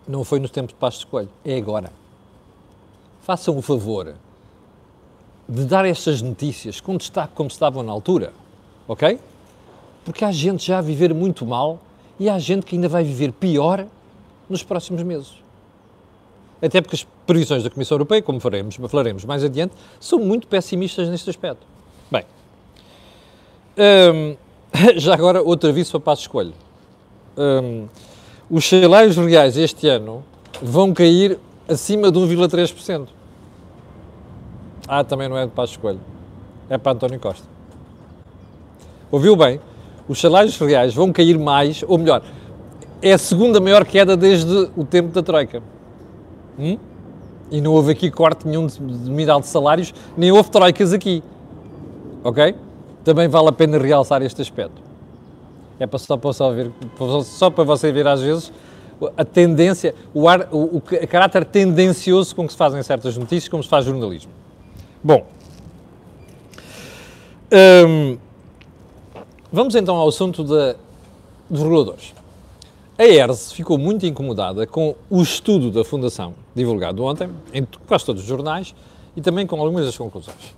Não 0.08 0.24
foi 0.24 0.40
nos 0.40 0.52
tempos 0.52 0.74
de 0.74 0.80
Passos 0.80 1.02
de 1.02 1.08
Coelho, 1.08 1.30
é 1.44 1.58
agora. 1.58 1.92
Façam 3.24 3.58
o 3.58 3.62
favor 3.62 4.16
de 5.50 5.66
dar 5.66 5.86
estas 5.86 6.22
notícias 6.22 6.80
com 6.80 6.96
destaque 6.96 7.34
como 7.36 7.50
se 7.50 7.60
davam 7.60 7.84
na 7.84 7.92
altura, 7.92 8.34
ok? 8.88 9.20
Porque 10.06 10.24
há 10.24 10.32
gente 10.32 10.66
já 10.66 10.78
a 10.78 10.82
viver 10.82 11.14
muito 11.14 11.46
mal 11.46 11.80
e 12.18 12.30
há 12.30 12.40
gente 12.40 12.66
que 12.66 12.76
ainda 12.76 12.88
vai 12.88 13.04
viver 13.04 13.34
pior 13.34 13.86
nos 14.50 14.64
próximos 14.64 15.04
meses. 15.04 15.34
Até 16.62 16.82
porque 16.82 16.96
as 16.96 17.08
previsões 17.26 17.64
da 17.64 17.70
Comissão 17.70 17.96
Europeia, 17.96 18.22
como 18.22 18.40
faremos, 18.40 18.76
falaremos 18.88 19.26
mais 19.26 19.44
adiante, 19.44 19.74
são 20.00 20.20
muito 20.20 20.48
pessimistas 20.48 21.08
neste 21.08 21.30
aspecto. 21.30 21.66
Bem, 22.12 22.24
hum, 23.78 24.36
já 24.98 25.14
agora 25.14 25.42
outro 25.42 25.70
aviso 25.70 25.92
para 25.92 26.00
Passo 26.00 26.22
Escolho. 26.24 26.54
Hum, 27.38 27.88
os 28.50 28.68
salários 28.68 29.18
reais 29.18 29.56
este 29.58 29.88
ano 29.88 30.24
vão 30.62 30.94
cair 30.94 31.38
acima 31.68 32.12
de 32.12 32.18
1,3%. 32.18 33.08
Ah, 34.88 35.04
também 35.04 35.28
não 35.28 35.38
é 35.38 35.46
de 35.46 35.52
Passo 35.52 35.74
Escolho. 35.74 36.00
É 36.70 36.78
para 36.78 36.94
António 36.94 37.20
Costa. 37.20 37.46
Ouviu 39.12 39.36
bem? 39.36 39.60
Os 40.08 40.20
salários 40.20 40.58
reais 40.58 40.94
vão 40.94 41.12
cair 41.12 41.38
mais, 41.38 41.84
ou 41.86 41.98
melhor, 41.98 42.24
é 43.02 43.14
a 43.14 43.18
segunda 43.18 43.60
maior 43.60 43.86
queda 43.86 44.18
desde 44.18 44.70
o 44.76 44.84
tempo 44.84 45.10
da 45.10 45.22
Troika. 45.22 45.62
Hum? 46.58 46.78
E 47.50 47.62
não 47.62 47.74
houve 47.74 47.92
aqui 47.92 48.12
corte 48.12 48.48
nenhum 48.48 48.68
de, 48.68 48.78
de 48.78 49.10
miral 49.10 49.40
de 49.40 49.48
salários, 49.48 49.94
nem 50.18 50.32
houve 50.32 50.50
troicas 50.50 50.92
aqui. 50.94 51.24
Ok? 52.24 52.56
Também 53.04 53.28
vale 53.28 53.50
a 53.50 53.52
pena 53.52 53.78
realçar 53.78 54.22
este 54.22 54.42
aspecto. 54.42 54.82
É 55.80 55.86
para, 55.86 56.00
só, 56.00 56.18
para 56.18 56.34
só, 56.34 56.52
ver, 56.52 56.72
só 57.24 57.50
para 57.50 57.64
você 57.64 57.92
ver 57.92 58.08
às 58.08 58.22
vezes 58.22 58.52
a 59.16 59.24
tendência, 59.24 59.94
o, 60.14 60.28
ar, 60.28 60.48
o, 60.52 60.78
o 60.78 60.82
caráter 60.82 61.46
tendencioso 61.46 62.36
com 62.36 62.46
que 62.46 62.52
se 62.52 62.58
fazem 62.58 62.82
certas 62.82 63.16
notícias, 63.16 63.48
como 63.48 63.62
se 63.62 63.70
faz 63.70 63.86
jornalismo. 63.86 64.32
Bom, 65.04 65.26
hum, 67.88 68.18
vamos 69.52 69.76
então 69.76 69.96
ao 69.96 70.08
assunto 70.08 70.44
da, 70.44 70.76
dos 71.50 71.62
reguladores. 71.62 72.14
A 72.98 73.06
ERS 73.06 73.52
ficou 73.52 73.78
muito 73.78 74.08
incomodada 74.08 74.66
com 74.66 74.96
o 75.08 75.22
estudo 75.22 75.70
da 75.70 75.86
Fundação, 75.86 76.34
divulgado 76.56 77.04
ontem, 77.04 77.30
em 77.54 77.64
quase 77.88 78.04
todos 78.04 78.24
os 78.24 78.28
jornais, 78.28 78.74
e 79.16 79.22
também 79.22 79.46
com 79.46 79.62
algumas 79.62 79.86
das 79.86 79.96
conclusões. 79.96 80.56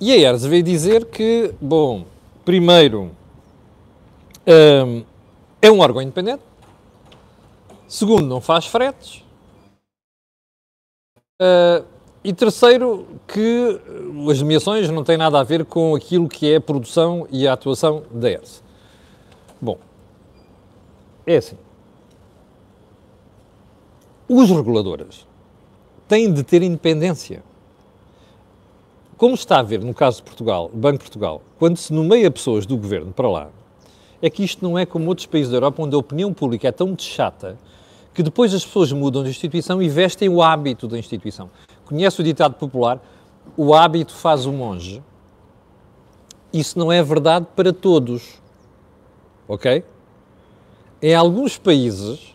E 0.00 0.10
a 0.10 0.16
ERS 0.16 0.44
veio 0.44 0.64
dizer 0.64 1.04
que, 1.04 1.54
bom, 1.60 2.04
primeiro, 2.44 3.12
um, 4.84 5.04
é 5.62 5.70
um 5.70 5.78
órgão 5.78 6.02
independente, 6.02 6.42
segundo, 7.86 8.26
não 8.26 8.40
faz 8.40 8.66
fretes, 8.66 9.22
uh, 11.40 11.84
e 12.24 12.32
terceiro, 12.32 13.06
que 13.28 13.80
as 14.28 14.40
nomeações 14.40 14.90
não 14.90 15.04
têm 15.04 15.16
nada 15.16 15.38
a 15.38 15.44
ver 15.44 15.64
com 15.64 15.94
aquilo 15.94 16.28
que 16.28 16.52
é 16.52 16.56
a 16.56 16.60
produção 16.60 17.28
e 17.30 17.46
a 17.46 17.52
atuação 17.52 18.02
da 18.10 18.32
ERS. 18.32 18.64
Bom, 19.60 19.78
é 21.26 21.36
assim. 21.36 21.56
Os 24.28 24.50
reguladores 24.50 25.26
têm 26.08 26.32
de 26.32 26.42
ter 26.42 26.62
independência. 26.62 27.42
Como 29.16 29.34
está 29.34 29.60
a 29.60 29.62
ver 29.62 29.82
no 29.82 29.94
caso 29.94 30.18
de 30.18 30.24
Portugal, 30.24 30.70
Banco 30.72 30.98
de 30.98 31.04
Portugal, 31.04 31.42
quando 31.58 31.76
se 31.76 31.92
nomeia 31.92 32.30
pessoas 32.30 32.66
do 32.66 32.76
governo 32.76 33.12
para 33.12 33.28
lá, 33.28 33.48
é 34.20 34.28
que 34.30 34.44
isto 34.44 34.62
não 34.62 34.78
é 34.78 34.84
como 34.84 35.08
outros 35.08 35.26
países 35.26 35.50
da 35.50 35.56
Europa 35.56 35.82
onde 35.82 35.94
a 35.94 35.98
opinião 35.98 36.32
pública 36.32 36.68
é 36.68 36.72
tão 36.72 36.96
chata 36.98 37.58
que 38.14 38.22
depois 38.22 38.54
as 38.54 38.64
pessoas 38.64 38.92
mudam 38.92 39.22
de 39.22 39.30
instituição 39.30 39.82
e 39.82 39.88
vestem 39.88 40.28
o 40.28 40.42
hábito 40.42 40.88
da 40.88 40.98
instituição. 40.98 41.50
Conhece 41.84 42.20
o 42.20 42.24
ditado 42.24 42.54
popular? 42.54 43.00
O 43.56 43.74
hábito 43.74 44.14
faz 44.14 44.46
o 44.46 44.52
monge. 44.52 45.02
Isso 46.52 46.78
não 46.78 46.90
é 46.90 47.02
verdade 47.02 47.46
para 47.54 47.72
todos. 47.72 48.40
Ok? 49.46 49.84
Em 51.08 51.14
alguns 51.14 51.56
países, 51.56 52.34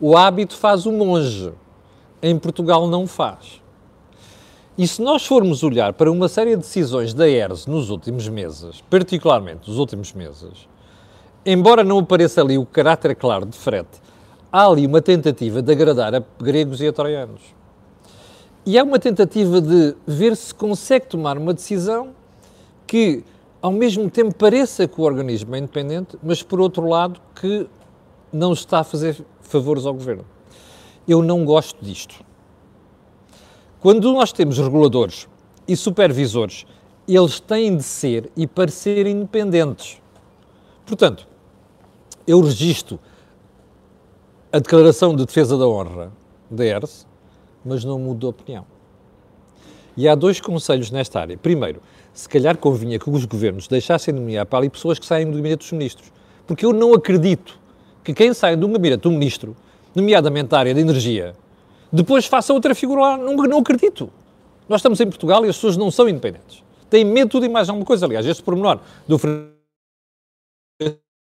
o 0.00 0.16
hábito 0.16 0.56
faz 0.56 0.86
o 0.86 0.92
monge. 0.92 1.52
Em 2.22 2.38
Portugal 2.38 2.88
não 2.88 3.06
faz. 3.06 3.60
E 4.78 4.88
se 4.88 5.02
nós 5.02 5.26
formos 5.26 5.62
olhar 5.62 5.92
para 5.92 6.10
uma 6.10 6.26
série 6.26 6.52
de 6.52 6.62
decisões 6.62 7.12
da 7.12 7.28
ERS 7.28 7.66
nos 7.66 7.90
últimos 7.90 8.26
meses, 8.26 8.82
particularmente 8.88 9.68
nos 9.68 9.78
últimos 9.78 10.14
meses, 10.14 10.66
embora 11.44 11.84
não 11.84 11.98
apareça 11.98 12.40
ali 12.40 12.56
o 12.56 12.64
caráter 12.64 13.14
claro 13.14 13.44
de 13.44 13.58
frete, 13.58 14.00
há 14.50 14.66
ali 14.66 14.86
uma 14.86 15.02
tentativa 15.02 15.60
de 15.60 15.70
agradar 15.70 16.14
a 16.14 16.22
gregos 16.40 16.80
e 16.80 16.88
a 16.88 16.92
troianos. 16.94 17.42
E 18.64 18.78
há 18.78 18.84
uma 18.84 18.98
tentativa 18.98 19.60
de 19.60 19.94
ver 20.06 20.34
se 20.34 20.54
consegue 20.54 21.08
tomar 21.08 21.36
uma 21.36 21.52
decisão 21.52 22.14
que, 22.86 23.22
ao 23.60 23.70
mesmo 23.70 24.08
tempo, 24.08 24.34
pareça 24.34 24.88
que 24.88 24.98
o 24.98 25.04
organismo 25.04 25.54
é 25.54 25.58
independente, 25.58 26.16
mas, 26.22 26.42
por 26.42 26.58
outro 26.58 26.88
lado, 26.88 27.20
que 27.34 27.68
não 28.32 28.52
está 28.52 28.80
a 28.80 28.84
fazer 28.84 29.24
favores 29.40 29.86
ao 29.86 29.94
governo. 29.94 30.24
Eu 31.06 31.22
não 31.22 31.44
gosto 31.44 31.82
disto. 31.84 32.22
Quando 33.80 34.12
nós 34.12 34.32
temos 34.32 34.58
reguladores 34.58 35.28
e 35.66 35.76
supervisores, 35.76 36.66
eles 37.06 37.40
têm 37.40 37.76
de 37.76 37.82
ser 37.82 38.30
e 38.36 38.46
parecer 38.46 39.06
independentes. 39.06 40.00
Portanto, 40.84 41.26
eu 42.26 42.40
registro 42.40 42.98
a 44.52 44.58
declaração 44.58 45.14
de 45.14 45.24
defesa 45.24 45.56
da 45.56 45.66
honra 45.66 46.12
da 46.50 46.64
ERS, 46.64 47.06
mas 47.64 47.84
não 47.84 47.98
mudo 47.98 48.20
de 48.20 48.26
opinião. 48.26 48.66
E 49.96 50.08
há 50.08 50.14
dois 50.14 50.40
conselhos 50.40 50.90
nesta 50.90 51.20
área. 51.20 51.36
Primeiro, 51.36 51.82
se 52.12 52.28
calhar 52.28 52.56
convinha 52.56 52.98
que 52.98 53.10
os 53.10 53.24
governos 53.24 53.68
deixassem 53.68 54.14
nomear 54.14 54.46
para 54.46 54.60
ali 54.60 54.70
pessoas 54.70 54.98
que 54.98 55.06
saem 55.06 55.26
do 55.26 55.36
gabinete 55.36 55.60
dos 55.60 55.72
ministros. 55.72 56.12
Porque 56.46 56.64
eu 56.64 56.72
não 56.72 56.94
acredito 56.94 57.58
que 58.08 58.14
quem 58.14 58.32
sai 58.32 58.56
de 58.56 58.64
um 58.64 58.72
gabinete 58.72 59.02
do 59.02 59.10
ministro, 59.10 59.54
nomeadamente 59.94 60.48
da 60.48 60.58
área 60.58 60.74
da 60.74 60.80
energia, 60.80 61.36
depois 61.92 62.24
faça 62.24 62.54
outra 62.54 62.74
figura 62.74 63.02
lá. 63.02 63.18
Não, 63.18 63.34
não 63.34 63.58
acredito. 63.58 64.10
Nós 64.66 64.78
estamos 64.78 64.98
em 65.00 65.06
Portugal 65.06 65.44
e 65.44 65.48
as 65.50 65.56
pessoas 65.56 65.76
não 65.76 65.90
são 65.90 66.08
independentes. 66.08 66.64
Têm 66.88 67.04
medo 67.04 67.26
de 67.26 67.32
tudo 67.32 67.44
e 67.44 67.50
mais 67.50 67.68
alguma 67.68 67.84
coisa. 67.84 68.06
Aliás, 68.06 68.24
este 68.24 68.42
pormenor 68.42 68.80
do 69.06 69.18
que 69.18 69.28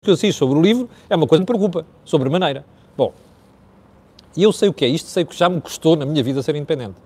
eu 0.04 0.12
assisto 0.12 0.38
sobre 0.38 0.58
o 0.58 0.62
livro 0.62 0.90
é 1.08 1.16
uma 1.16 1.26
coisa 1.26 1.42
que 1.42 1.50
me 1.50 1.58
preocupa, 1.58 1.86
sobre 2.04 2.28
maneira. 2.28 2.66
Bom, 2.94 3.14
e 4.36 4.42
eu 4.42 4.52
sei 4.52 4.68
o 4.68 4.72
que 4.74 4.84
é 4.84 4.88
isto, 4.88 5.08
sei 5.08 5.24
que 5.24 5.34
já 5.34 5.48
me 5.48 5.62
custou 5.62 5.96
na 5.96 6.04
minha 6.04 6.22
vida 6.22 6.42
ser 6.42 6.54
independente. 6.54 6.96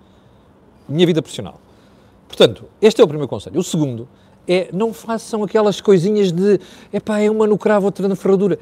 Minha 0.89 1.07
vida 1.07 1.23
profissional. 1.23 1.61
Portanto, 2.27 2.65
este 2.83 3.01
é 3.01 3.05
o 3.05 3.07
primeiro 3.07 3.29
conselho. 3.29 3.61
O 3.61 3.63
segundo 3.63 4.09
é 4.49 4.71
não 4.73 4.93
façam 4.93 5.45
aquelas 5.45 5.81
coisinhas 5.81 6.33
de 6.33 6.59
epá, 6.93 7.21
é 7.21 7.31
uma 7.31 7.47
no 7.47 7.57
cravo, 7.57 7.87
outra 7.87 8.09
na 8.09 8.17
ferradura 8.17 8.59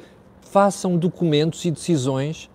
façam 0.51 0.97
documentos 0.97 1.63
e 1.65 1.71
decisões 1.71 2.49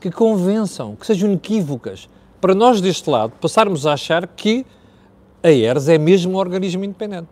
que 0.00 0.10
convençam, 0.10 0.94
que 0.96 1.06
sejam 1.06 1.30
inequívocas, 1.30 2.08
para 2.40 2.54
nós 2.54 2.80
deste 2.80 3.08
lado 3.08 3.32
passarmos 3.40 3.86
a 3.86 3.94
achar 3.94 4.26
que 4.26 4.66
a 5.42 5.50
ERS 5.50 5.88
é 5.88 5.98
mesmo 5.98 6.32
um 6.32 6.36
organismo 6.36 6.84
independente. 6.84 7.28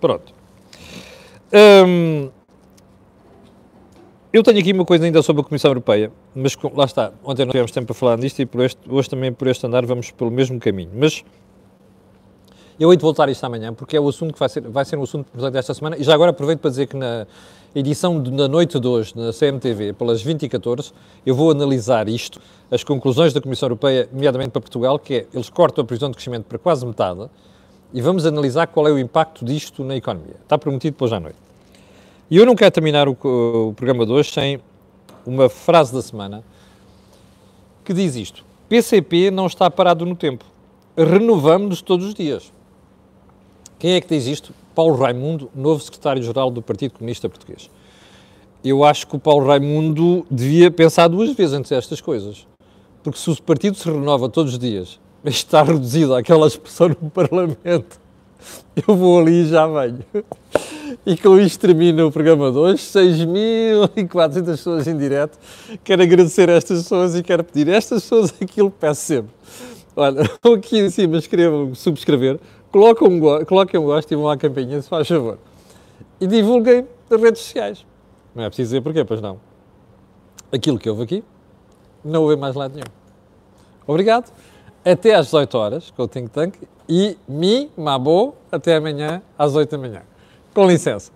Pronto. 0.00 0.32
Hum, 1.52 2.30
eu 4.32 4.42
tenho 4.42 4.58
aqui 4.58 4.72
uma 4.72 4.84
coisa 4.84 5.04
ainda 5.04 5.22
sobre 5.22 5.42
a 5.42 5.44
Comissão 5.44 5.70
Europeia, 5.70 6.10
mas 6.34 6.56
lá 6.74 6.84
está, 6.84 7.12
ontem 7.22 7.44
não 7.44 7.52
tivemos 7.52 7.70
tempo 7.70 7.86
para 7.86 7.94
falar 7.94 8.16
disto 8.16 8.40
e 8.40 8.48
este, 8.64 8.80
hoje 8.88 9.08
também 9.08 9.32
por 9.32 9.46
este 9.46 9.66
andar 9.66 9.86
vamos 9.86 10.10
pelo 10.10 10.30
mesmo 10.30 10.58
caminho. 10.58 10.90
Mas 10.94 11.24
eu 12.78 12.90
hei 12.90 12.96
de 12.96 13.02
voltar 13.02 13.28
a 13.28 13.30
isto 13.30 13.44
amanhã, 13.44 13.72
porque 13.72 13.96
é 13.96 14.00
o 14.00 14.08
assunto 14.08 14.32
que 14.32 14.38
vai 14.38 14.48
ser, 14.48 14.62
vai 14.62 14.84
ser 14.84 14.96
um 14.98 15.02
assunto 15.04 15.28
importante 15.28 15.56
esta 15.56 15.72
semana. 15.72 15.96
E 15.96 16.02
já 16.02 16.12
agora 16.12 16.30
aproveito 16.32 16.60
para 16.60 16.70
dizer 16.70 16.86
que 16.86 16.96
na 16.96 17.26
edição 17.74 18.22
da 18.22 18.46
noite 18.46 18.78
de 18.78 18.86
hoje, 18.86 19.12
na 19.16 19.32
CMTV, 19.32 19.94
pelas 19.94 20.22
20 20.22 20.44
e 20.44 20.48
14, 20.48 20.92
eu 21.26 21.34
vou 21.34 21.50
analisar 21.50 22.08
isto, 22.08 22.40
as 22.70 22.84
conclusões 22.84 23.32
da 23.32 23.40
Comissão 23.40 23.66
Europeia, 23.66 24.08
nomeadamente 24.12 24.50
para 24.50 24.60
Portugal, 24.60 24.98
que 24.98 25.14
é, 25.14 25.26
eles 25.34 25.50
cortam 25.50 25.82
a 25.82 25.86
previsão 25.86 26.08
de 26.08 26.14
crescimento 26.14 26.44
para 26.44 26.58
quase 26.58 26.86
metade, 26.86 27.28
e 27.92 28.00
vamos 28.00 28.24
analisar 28.26 28.68
qual 28.68 28.86
é 28.86 28.92
o 28.92 28.98
impacto 28.98 29.44
disto 29.44 29.82
na 29.82 29.96
economia. 29.96 30.36
Está 30.42 30.56
prometido 30.56 30.96
hoje 31.00 31.14
à 31.14 31.20
noite. 31.20 31.38
E 32.30 32.36
eu 32.36 32.46
não 32.46 32.54
quero 32.54 32.70
terminar 32.70 33.08
o, 33.08 33.12
o 33.12 33.74
programa 33.74 34.06
de 34.06 34.12
hoje 34.12 34.32
sem 34.32 34.60
uma 35.26 35.48
frase 35.48 35.92
da 35.92 36.02
semana 36.02 36.44
que 37.84 37.92
diz 37.92 38.16
isto. 38.16 38.44
PCP 38.68 39.30
não 39.30 39.46
está 39.46 39.70
parado 39.70 40.06
no 40.06 40.16
tempo. 40.16 40.44
Renovamos-nos 40.96 41.82
todos 41.82 42.06
os 42.06 42.14
dias. 42.14 42.52
Quem 43.78 43.92
é 43.92 44.00
que 44.00 44.08
diz 44.08 44.26
isto? 44.26 44.54
Paulo 44.74 44.96
Raimundo, 44.96 45.50
novo 45.54 45.82
secretário-geral 45.82 46.50
do 46.50 46.60
Partido 46.60 46.92
Comunista 46.92 47.28
Português. 47.28 47.70
Eu 48.64 48.82
acho 48.82 49.06
que 49.06 49.16
o 49.16 49.18
Paulo 49.18 49.46
Raimundo 49.46 50.26
devia 50.30 50.70
pensar 50.70 51.08
duas 51.08 51.32
vezes 51.32 51.54
antes 51.54 51.70
destas 51.70 52.00
coisas. 52.00 52.46
Porque 53.02 53.18
se 53.18 53.30
o 53.30 53.42
partido 53.42 53.76
se 53.76 53.88
renova 53.88 54.28
todos 54.28 54.54
os 54.54 54.58
dias, 54.58 54.98
está 55.24 55.62
reduzido 55.62 56.14
àquela 56.14 56.46
expressão 56.46 56.88
no 56.88 57.10
Parlamento, 57.10 58.00
eu 58.86 58.96
vou 58.96 59.20
ali 59.20 59.42
e 59.42 59.48
já 59.48 59.66
venho. 59.66 60.04
E 61.06 61.16
com 61.16 61.38
isto 61.38 61.60
termina 61.60 62.06
o 62.06 62.10
programa 62.10 62.50
de 62.50 62.58
hoje. 62.58 62.82
6.400 62.82 64.44
pessoas 64.44 64.86
em 64.86 64.96
direto. 64.96 65.38
Quero 65.82 66.02
agradecer 66.02 66.48
a 66.48 66.54
estas 66.54 66.82
pessoas 66.82 67.14
e 67.14 67.22
quero 67.22 67.44
pedir 67.44 67.70
a 67.70 67.76
estas 67.76 68.02
pessoas 68.02 68.34
aquilo 68.40 68.70
que 68.70 68.78
peço 68.78 69.02
sempre. 69.02 69.30
Olha, 69.96 70.22
aqui 70.56 70.78
em 70.78 70.90
cima 70.90 71.18
escrevam 71.18 71.74
subscrever, 71.74 72.40
coloquem 72.74 73.06
um, 73.06 73.44
coloquem 73.44 73.78
um 73.78 73.84
gosto 73.84 74.10
e 74.10 74.16
vão 74.16 74.28
à 74.28 74.36
campainha, 74.36 74.82
se 74.82 74.88
faz 74.88 75.06
favor. 75.06 75.38
E 76.20 76.26
divulguem 76.26 76.84
nas 77.08 77.22
redes 77.22 77.42
sociais. 77.42 77.86
Não 78.34 78.42
é 78.42 78.48
preciso 78.48 78.70
dizer 78.70 78.80
porquê, 78.80 79.04
pois 79.04 79.20
não. 79.20 79.38
Aquilo 80.52 80.76
que 80.76 80.90
houve 80.90 81.04
aqui 81.04 81.24
não 82.04 82.26
vê 82.26 82.34
mais 82.34 82.56
lado 82.56 82.74
nenhum. 82.74 82.88
Obrigado. 83.86 84.32
Até 84.84 85.14
às 85.14 85.26
18 85.26 85.54
horas 85.56 85.90
com 85.92 86.02
o 86.02 86.08
Think 86.08 86.30
Tank 86.30 86.56
e 86.88 87.16
mi, 87.28 87.70
mabo, 87.76 88.34
até 88.50 88.74
amanhã 88.74 89.22
às 89.38 89.54
8 89.54 89.70
da 89.70 89.78
manhã. 89.78 90.02
Com 90.52 90.66
licença. 90.66 91.12